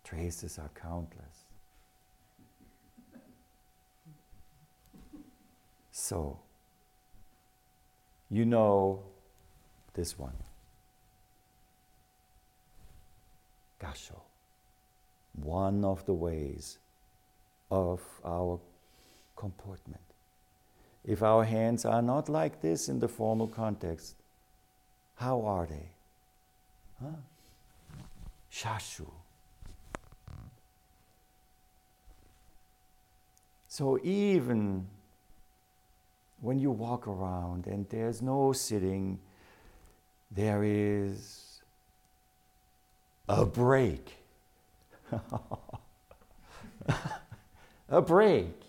[0.04, 1.46] Traces are countless.
[5.94, 6.43] So,
[8.34, 9.00] you know
[9.94, 10.34] this one.
[13.80, 14.20] Gasho.
[15.36, 16.80] One of the ways
[17.70, 18.60] of our
[19.36, 20.02] comportment.
[21.06, 24.16] If our hands are not like this in the formal context,
[25.16, 25.90] how are they?
[27.00, 27.20] Huh?
[28.52, 29.12] Shashu.
[33.68, 34.88] So even
[36.44, 39.18] when you walk around and there's no sitting,
[40.30, 41.62] there is
[43.30, 44.12] a break.
[47.90, 48.60] a break.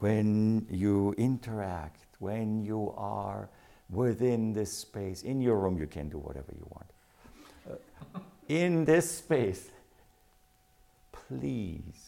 [0.00, 3.48] when you interact, when you are
[3.90, 6.90] within this space, in your room, you can do whatever you want.
[7.70, 9.70] Uh, in this space,
[11.12, 12.03] please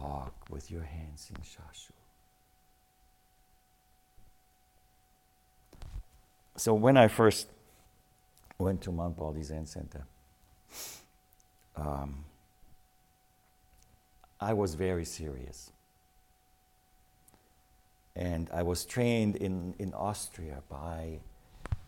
[0.00, 1.92] walk with your hands in shashu.
[6.56, 7.48] So when I first
[8.58, 10.04] went to Mount Baldy Zen Center,
[11.76, 12.24] um,
[14.40, 15.72] I was very serious.
[18.16, 21.20] And I was trained in, in Austria by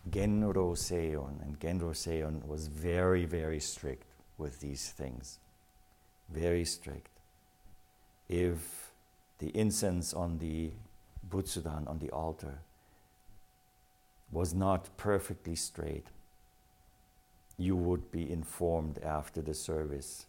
[0.09, 4.05] Genro Seiun, and Genro Seiun was very, very strict
[4.37, 5.39] with these things.
[6.29, 7.12] Very strict.
[8.33, 8.91] If
[9.37, 10.71] the incense on the
[11.29, 12.61] Butsudan, on the altar,
[14.31, 16.07] was not perfectly straight,
[17.59, 20.25] you would be informed after the service.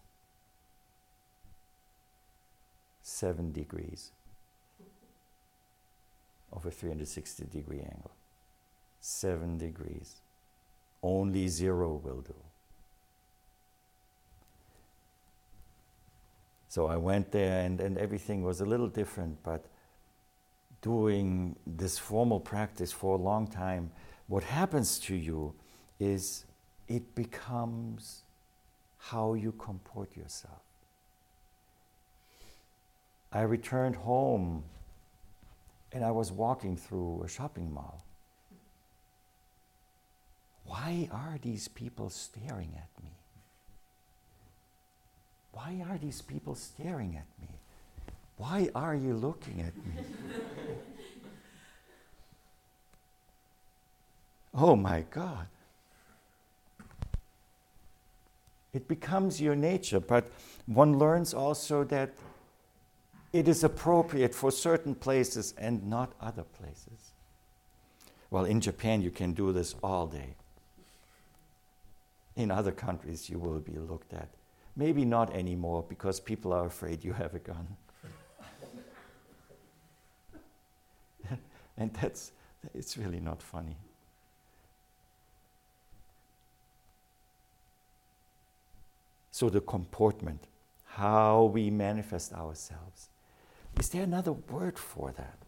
[3.02, 4.10] Seven degrees
[6.52, 8.10] of a 360 degree angle.
[9.00, 10.16] Seven degrees.
[11.02, 12.43] Only zero will do.
[16.74, 19.66] So I went there and, and everything was a little different, but
[20.82, 23.92] doing this formal practice for a long time,
[24.26, 25.54] what happens to you
[26.00, 26.46] is
[26.88, 28.24] it becomes
[28.98, 30.64] how you comport yourself.
[33.30, 34.64] I returned home
[35.92, 38.04] and I was walking through a shopping mall.
[40.64, 43.12] Why are these people staring at me?
[45.54, 47.48] Why are these people staring at me?
[48.36, 50.04] Why are you looking at me?
[54.54, 55.46] oh my God.
[58.72, 60.30] It becomes your nature, but
[60.66, 62.10] one learns also that
[63.32, 67.12] it is appropriate for certain places and not other places.
[68.30, 70.34] Well, in Japan, you can do this all day.
[72.34, 74.28] In other countries, you will be looked at.
[74.76, 77.66] Maybe not anymore because people are afraid you have a gun.
[81.76, 82.32] and that's
[82.74, 83.76] it's really not funny.
[89.30, 90.44] So, the comportment,
[90.86, 93.08] how we manifest ourselves.
[93.80, 95.38] Is there another word for that?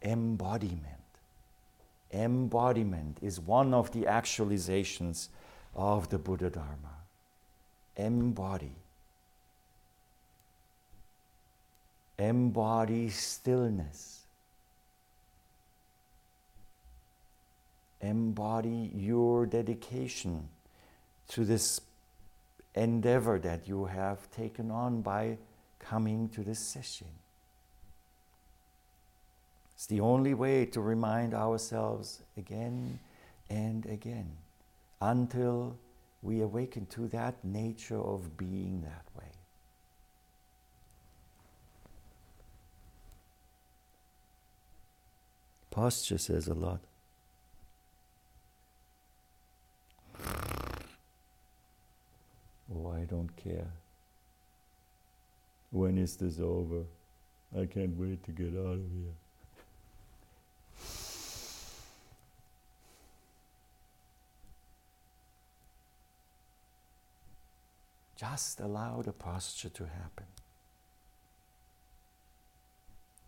[0.00, 0.86] Embodiment.
[2.12, 5.28] Embodiment is one of the actualizations
[5.74, 6.91] of the Buddha Dharma.
[7.96, 8.72] Embody.
[12.18, 14.20] Embody stillness.
[18.00, 20.48] Embody your dedication
[21.28, 21.80] to this
[22.74, 25.36] endeavor that you have taken on by
[25.78, 27.08] coming to this session.
[29.74, 32.98] It's the only way to remind ourselves again
[33.50, 34.30] and again
[35.00, 35.76] until
[36.22, 39.28] we awaken to that nature of being that way.
[45.70, 46.80] Posture says a lot.
[52.74, 53.72] Oh, I don't care.
[55.70, 56.84] When is this over?
[57.58, 59.14] I can't wait to get out of here.
[68.22, 70.26] Just allow the posture to happen.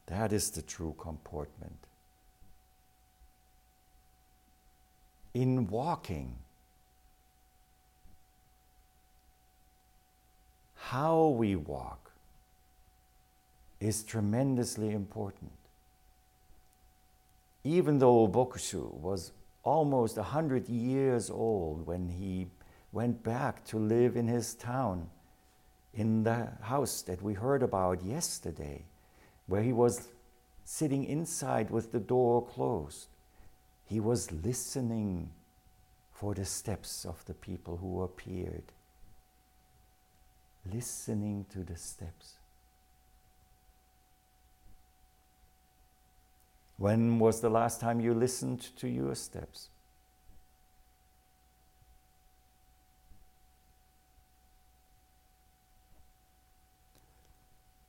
[0.06, 1.78] That is the true comportment.
[5.32, 6.36] In walking,
[10.76, 12.12] how we walk
[13.80, 15.50] is tremendously important.
[17.64, 19.32] Even though Bokushu was
[19.64, 22.46] almost a hundred years old when he
[22.94, 25.10] went back to live in his town,
[25.92, 28.84] in the house that we heard about yesterday,
[29.46, 30.08] where he was
[30.64, 33.08] sitting inside with the door closed.
[33.84, 35.30] He was listening
[36.12, 38.72] for the steps of the people who appeared
[40.72, 42.34] listening to the steps.
[46.76, 49.68] When was the last time you listened to your steps?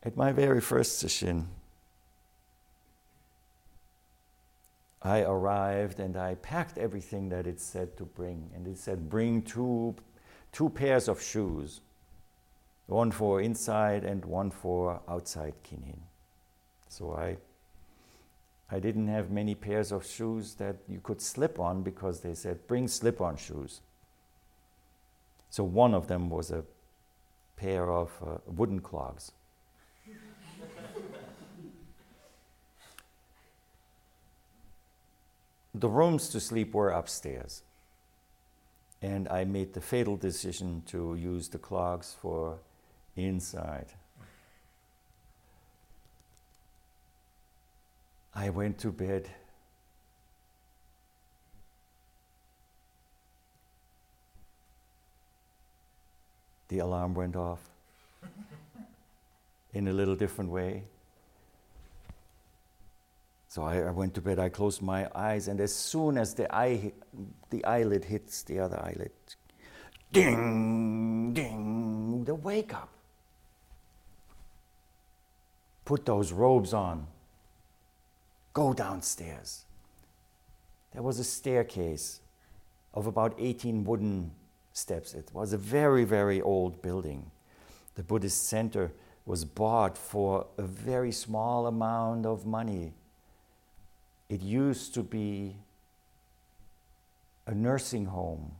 [0.05, 1.47] At my very first session,
[5.01, 8.51] I arrived and I packed everything that it said to bring.
[8.53, 9.95] And it said, bring two,
[10.51, 11.81] two pairs of shoes
[12.87, 15.97] one for inside and one for outside kinhin.
[16.87, 17.37] So I,
[18.69, 22.67] I didn't have many pairs of shoes that you could slip on because they said,
[22.67, 23.81] bring slip on shoes.
[25.49, 26.63] So one of them was a
[27.55, 29.31] pair of uh, wooden clogs.
[35.79, 37.63] The rooms to sleep were upstairs.
[39.01, 42.59] And I made the fatal decision to use the clogs for
[43.15, 43.87] inside.
[48.33, 49.29] I went to bed.
[56.67, 57.59] The alarm went off
[59.73, 60.83] in a little different way.
[63.55, 66.53] So I, I, went to bed, I closed my eyes, and as soon as the,
[66.53, 66.91] eye,
[67.51, 69.13] the eyelid hits the other eyelid,
[70.11, 72.89] ding, ding, the wake up.
[75.85, 77.07] Put those robes on.
[78.51, 79.63] Go downstairs.
[80.91, 82.19] There was a staircase
[82.93, 84.31] of about 18 wooden
[84.73, 85.13] steps.
[85.13, 87.31] It was a very, very old building.
[87.95, 88.91] The Buddhist center
[89.25, 92.91] was bought for a very small amount of money
[94.29, 95.55] it used to be
[97.45, 98.51] a nursing home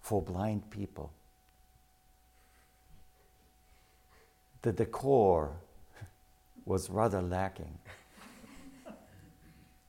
[0.00, 1.12] for blind people.
[4.62, 5.52] The decor
[6.64, 7.78] was rather lacking.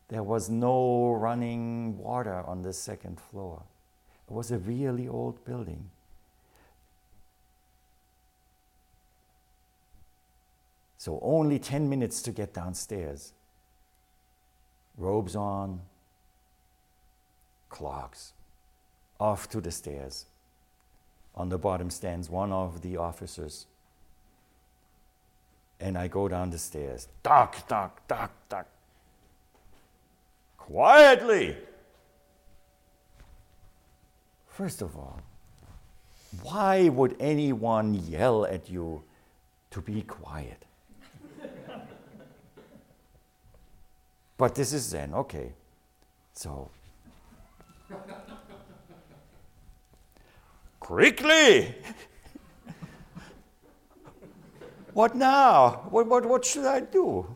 [0.09, 3.63] there was no running water on the second floor.
[4.29, 5.89] It was a really old building.
[10.97, 13.31] So, only 10 minutes to get downstairs
[14.97, 15.81] robes on,
[17.69, 18.33] clogs,
[19.19, 20.25] off to the stairs.
[21.35, 23.67] On the bottom stands one of the officers.
[25.79, 27.07] And I go down the stairs.
[27.21, 28.65] Duck, duck, duck, duck.
[30.57, 31.55] Quietly!
[34.47, 35.21] First of all,
[36.41, 39.03] why would anyone yell at you
[39.69, 40.65] to be quiet?
[44.37, 45.51] But this is Zen, okay.
[46.33, 46.69] So,
[50.79, 51.75] quickly!
[54.93, 55.87] what now?
[55.89, 57.35] What, what, what should I do?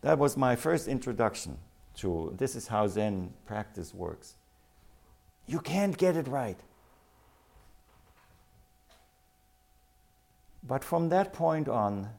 [0.00, 1.58] That was my first introduction
[1.96, 4.34] to this is how Zen practice works.
[5.46, 6.58] You can't get it right.
[10.62, 12.10] But from that point on,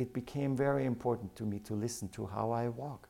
[0.00, 3.08] it became very important to me to listen to how I walk.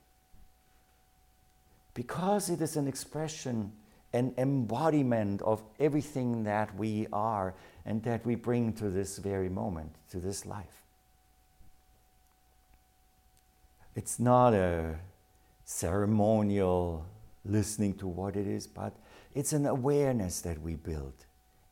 [1.94, 3.72] Because it is an expression,
[4.12, 7.54] an embodiment of everything that we are
[7.86, 10.82] and that we bring to this very moment, to this life.
[13.94, 14.96] It's not a
[15.64, 17.06] ceremonial
[17.44, 18.94] listening to what it is, but
[19.34, 21.14] it's an awareness that we build.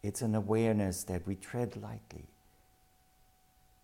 [0.03, 2.29] It's an awareness that we tread lightly.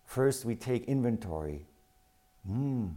[0.05, 1.65] First, we take inventory.
[2.47, 2.87] Hmm,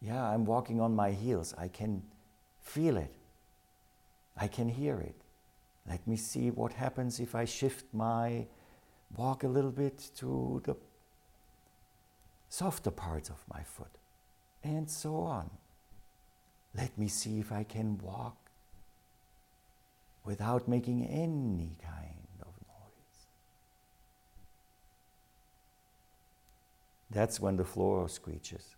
[0.00, 1.54] yeah, I'm walking on my heels.
[1.58, 2.02] I can
[2.60, 3.12] feel it.
[4.36, 5.16] I can hear it.
[5.88, 8.46] Let me see what happens if I shift my
[9.16, 10.76] walk a little bit to the
[12.48, 13.90] softer parts of my foot,
[14.62, 15.50] and so on.
[16.74, 18.36] Let me see if I can walk
[20.24, 22.11] without making any kind
[27.12, 28.74] That's when the floor screeches.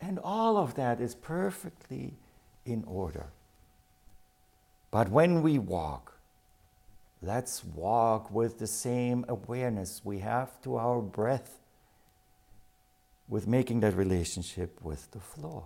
[0.00, 2.14] and all of that is perfectly
[2.66, 3.28] in order.
[4.90, 6.18] But when we walk,
[7.22, 11.58] let's walk with the same awareness we have to our breath,
[13.28, 15.64] with making that relationship with the floor.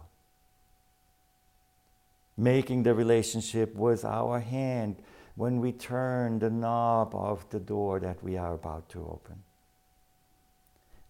[2.37, 5.03] Making the relationship with our hand
[5.35, 9.43] when we turn the knob of the door that we are about to open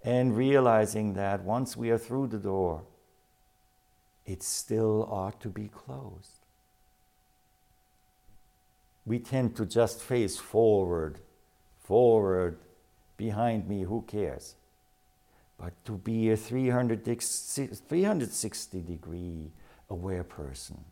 [0.03, 2.83] and realizing that once we are through the door,
[4.27, 6.45] it still ought to be closed.
[9.05, 11.19] We tend to just face forward,
[11.81, 12.59] forward,
[13.17, 14.55] behind me, who cares?
[15.59, 19.51] But to be a 360 degree
[19.91, 20.85] aware person,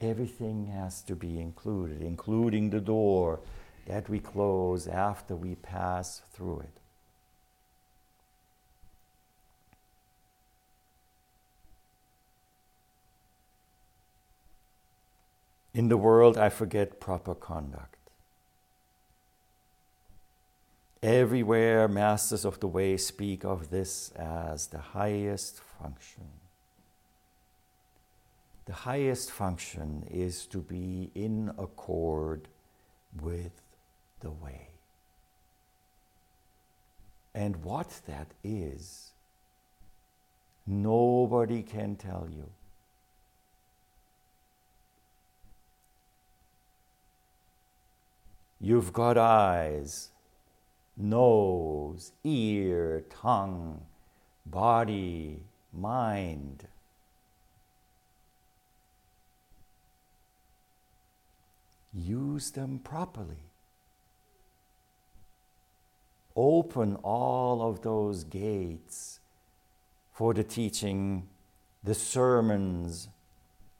[0.00, 3.38] everything has to be included, including the door
[3.86, 6.81] that we close after we pass through it.
[15.74, 17.96] In the world, I forget proper conduct.
[21.02, 26.28] Everywhere, masters of the way speak of this as the highest function.
[28.66, 32.46] The highest function is to be in accord
[33.20, 33.60] with
[34.20, 34.68] the way.
[37.34, 39.10] And what that is,
[40.66, 42.48] nobody can tell you.
[48.64, 50.10] You've got eyes,
[50.96, 53.80] nose, ear, tongue,
[54.46, 55.42] body,
[55.72, 56.68] mind.
[61.92, 63.50] Use them properly.
[66.36, 69.18] Open all of those gates
[70.12, 71.28] for the teaching,
[71.82, 73.08] the sermons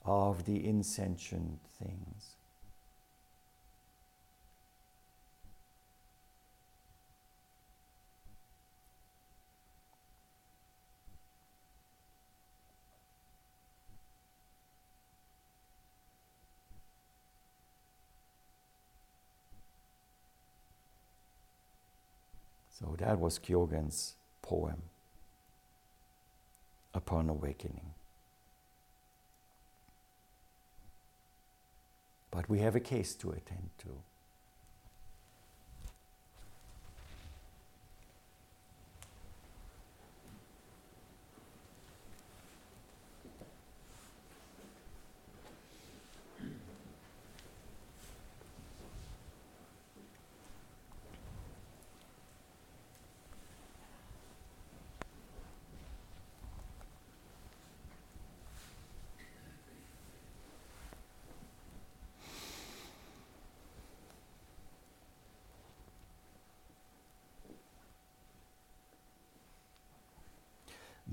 [0.03, 2.32] of the insentient things.
[22.83, 24.81] So that was Kyogen's poem
[26.93, 27.93] upon awakening.
[32.29, 33.89] But we have a case to attend to.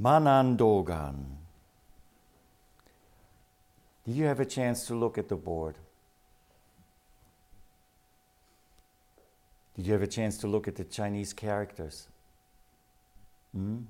[0.00, 1.36] Manandogan.
[4.06, 5.76] Did you have a chance to look at the board?
[9.76, 12.08] Did you have a chance to look at the Chinese characters?
[13.54, 13.80] Hmm?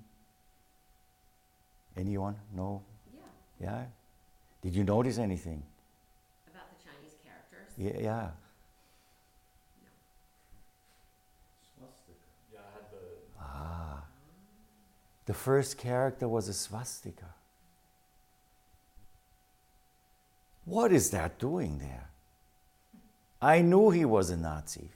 [1.97, 2.35] Anyone?
[2.57, 2.83] No?
[3.15, 3.21] Yeah,
[3.61, 3.85] Yeah?
[4.63, 5.63] Did you notice anything?
[6.49, 7.73] about the Chinese characters.
[7.79, 8.31] Yeah, yeah.
[13.41, 14.03] Ah.
[15.31, 17.33] The first character was a swastika.
[20.65, 22.09] What is that doing there?
[23.41, 24.89] I knew he was a Nazi.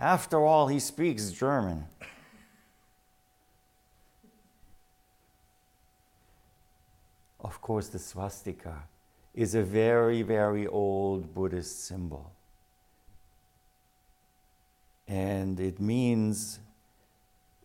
[0.00, 1.84] After all, he speaks German.
[7.38, 8.84] Of course, the swastika
[9.34, 12.32] is a very, very old Buddhist symbol.
[15.06, 16.60] And it means,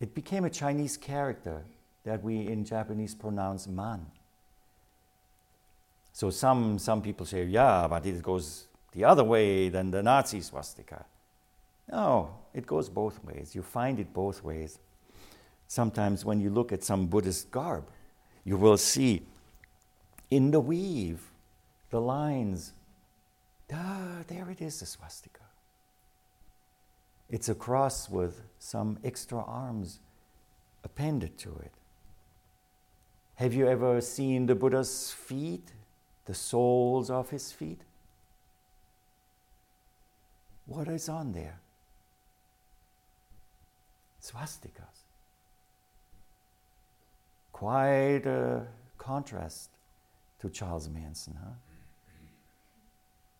[0.00, 1.62] it became a Chinese character
[2.04, 4.06] that we in Japanese pronounce man.
[6.12, 10.40] So some, some people say, yeah, but it goes the other way than the Nazi
[10.40, 11.04] swastika.
[11.90, 13.54] No, it goes both ways.
[13.54, 14.78] You find it both ways.
[15.66, 17.86] Sometimes when you look at some Buddhist garb,
[18.44, 19.22] you will see
[20.30, 21.30] in the weave
[21.90, 22.72] the lines.
[23.72, 25.43] Ah, there it is, the swastika.
[27.30, 30.00] It's a cross with some extra arms
[30.84, 31.72] appended to it.
[33.36, 35.72] Have you ever seen the Buddha's feet,
[36.26, 37.80] the soles of his feet?
[40.66, 41.58] What is on there?
[44.22, 45.04] Swastikas.
[47.52, 48.66] Quite a
[48.96, 49.70] contrast
[50.40, 51.50] to Charles Manson, huh?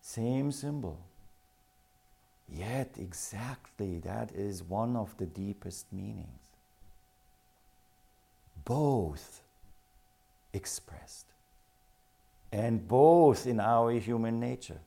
[0.01, 0.99] Same symbol.
[2.47, 6.47] Yet, exactly, that is one of the deepest meanings.
[8.63, 9.41] Both
[10.53, 11.27] expressed,
[12.51, 14.79] and both in our human nature.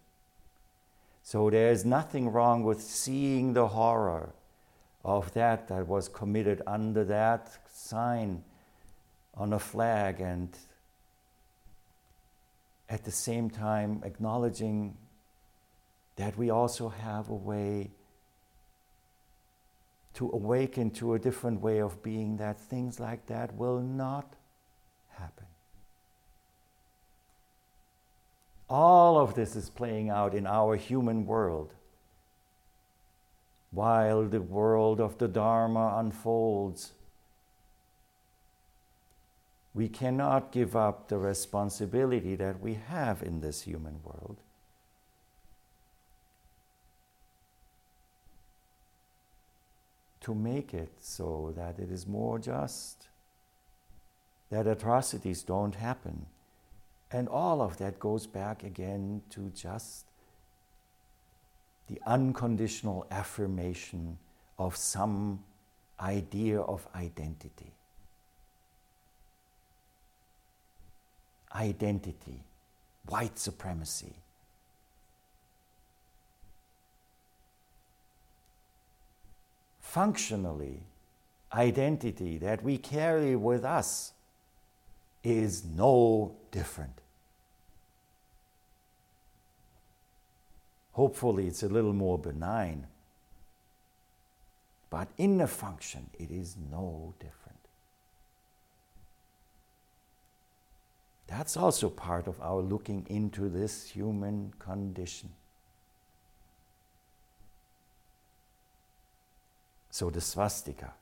[1.22, 4.32] So, there's nothing wrong with seeing the horror
[5.04, 8.42] of that that was committed under that sign
[9.34, 10.56] on a flag and
[12.88, 14.96] at the same time acknowledging
[16.18, 17.90] that we also have a way
[20.14, 24.34] to awaken to a different way of being, that things like that will not
[25.10, 25.46] happen.
[28.68, 31.72] All of this is playing out in our human world.
[33.70, 36.94] While the world of the Dharma unfolds,
[39.72, 44.38] we cannot give up the responsibility that we have in this human world
[50.28, 53.08] to make it so that it is more just,
[54.50, 56.26] that atrocities don't happen.
[57.10, 60.04] And all of that goes back again to just
[61.86, 64.18] the unconditional affirmation
[64.58, 65.42] of some
[65.98, 67.72] idea of identity.
[71.54, 72.44] Identity,
[73.06, 74.12] white supremacy.
[79.88, 80.82] Functionally,
[81.50, 84.12] identity that we carry with us
[85.24, 87.00] is no different.
[90.92, 92.86] Hopefully, it's a little more benign.
[94.90, 97.58] But in the function, it is no different.
[101.28, 105.30] That's also part of our looking into this human condition.
[109.98, 110.92] So, the swastika.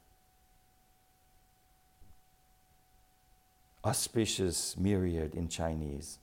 [3.84, 6.18] auspicious myriad in Chinese.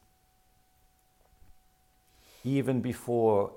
[2.44, 3.52] Even before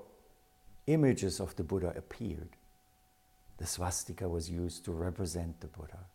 [0.85, 2.49] images of the Buddha appeared,
[3.57, 6.05] the swastika was used to represent the Buddha.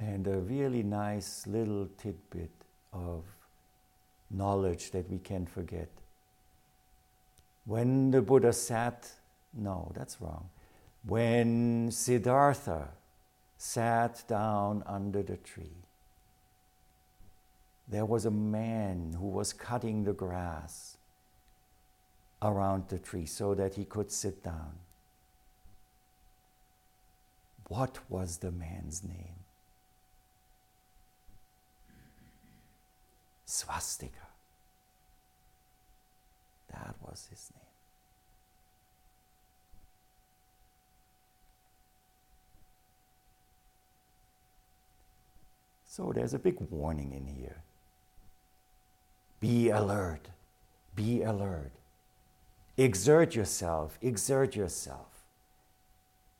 [0.00, 2.50] And a really nice little tidbit
[2.92, 3.22] of
[4.28, 5.88] knowledge that we can forget.
[7.66, 9.10] When the Buddha sat,
[9.54, 10.50] no, that's wrong
[11.06, 12.88] when Siddhartha
[13.58, 15.84] sat down under the tree,
[17.86, 20.96] there was a man who was cutting the grass
[22.40, 24.78] around the tree so that he could sit down.
[27.68, 29.34] What was the man's name?
[33.44, 34.23] Swastika.
[36.74, 37.62] That was his name.
[45.86, 47.62] So there's a big warning in here.
[49.38, 50.28] Be alert.
[50.96, 51.70] Be alert.
[52.76, 53.96] Exert yourself.
[54.02, 55.22] Exert yourself.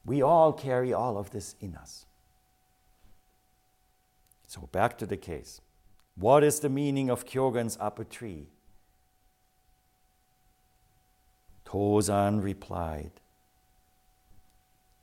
[0.05, 2.07] We all carry all of this in us.
[4.49, 5.61] So back to the case.
[6.17, 8.49] What is the meaning of Kyogen's up a tree?
[11.75, 13.11] Tozan replied,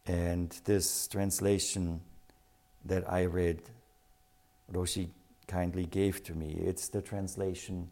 [0.07, 1.99] and this translation
[2.85, 3.59] that I read
[4.71, 5.09] Roshi
[5.47, 6.55] kindly gave to me.
[6.65, 7.91] It's the translation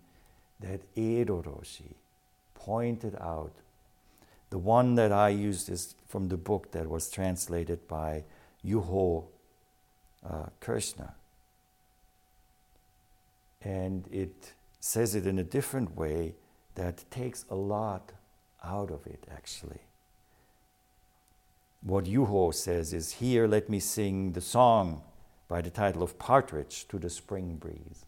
[0.61, 1.95] that Eido Roshi
[2.55, 3.51] pointed out.
[4.49, 8.23] The one that I used is from the book that was translated by
[8.65, 9.25] Yuho
[10.25, 10.45] uh.
[13.61, 16.35] And it says it in a different way
[16.75, 18.13] that takes a lot
[18.63, 19.81] out of it, actually.
[21.81, 25.01] What Yuho says is, Here let me sing the song
[25.47, 28.05] by the title of Partridge to the Spring Breeze.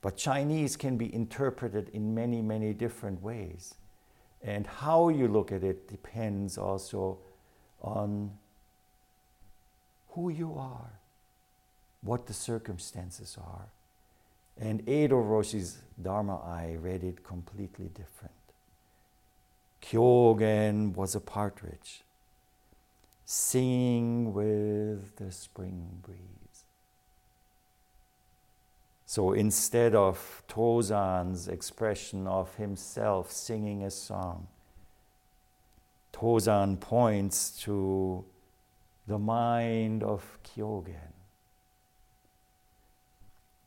[0.00, 3.74] But Chinese can be interpreted in many, many different ways.
[4.42, 7.18] And how you look at it depends also
[7.82, 8.30] on
[10.10, 10.92] who you are,
[12.02, 13.66] what the circumstances are.
[14.60, 18.37] And Eido Roshi's Dharma I read it completely different.
[19.88, 22.04] Kyogen was a partridge
[23.24, 26.64] singing with the spring breeze.
[29.06, 34.48] So instead of Tozan's expression of himself singing a song,
[36.12, 38.26] Tozan points to
[39.06, 41.14] the mind of Kyogen.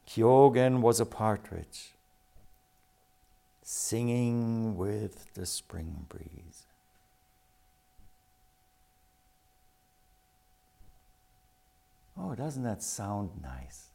[0.07, 1.93] Kyogen was a partridge
[3.73, 6.65] singing with the spring breeze.
[12.19, 13.85] Oh, doesn't that sound nice?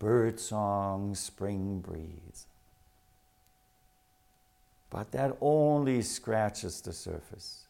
[0.00, 2.48] Bird song, spring breeze.
[4.90, 7.66] But that only scratches the surface.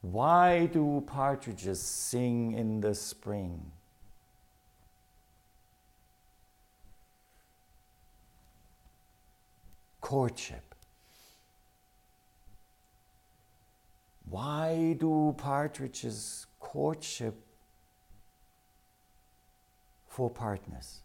[0.00, 3.72] Why do partridges sing in the spring?
[10.00, 10.74] Courtship.
[14.28, 17.34] Why do partridges courtship
[20.08, 21.00] for partners?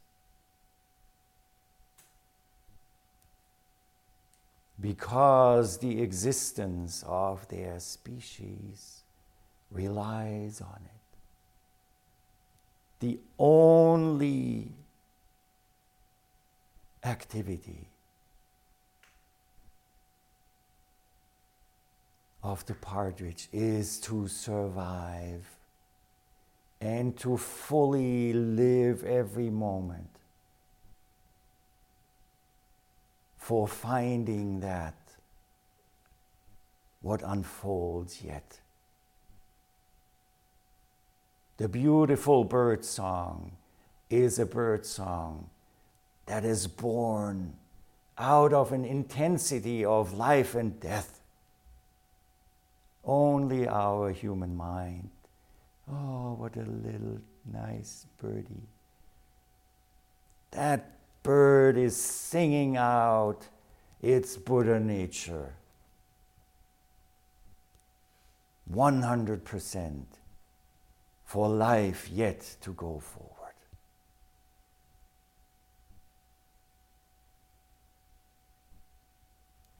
[4.79, 9.03] Because the existence of their species
[9.71, 10.91] relies on it.
[12.99, 14.71] the only
[17.03, 17.87] activity
[22.45, 25.43] of the partridge is to survive
[26.79, 30.09] and to fully live every moment
[33.35, 34.93] for finding that
[37.01, 38.59] what unfolds yet.
[41.57, 43.53] The beautiful bird song
[44.11, 45.49] is a bird song
[46.27, 47.53] that is born
[48.19, 51.21] out of an intensity of life and death.
[53.05, 55.09] Only our human mind.
[55.91, 57.19] Oh, what a little
[57.51, 58.67] nice birdie.
[60.51, 63.47] That bird is singing out
[64.01, 65.53] its Buddha nature.
[68.73, 70.03] 100%
[71.25, 73.31] for life yet to go forward.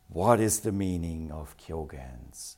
[0.10, 2.58] What is the meaning of Kyogen's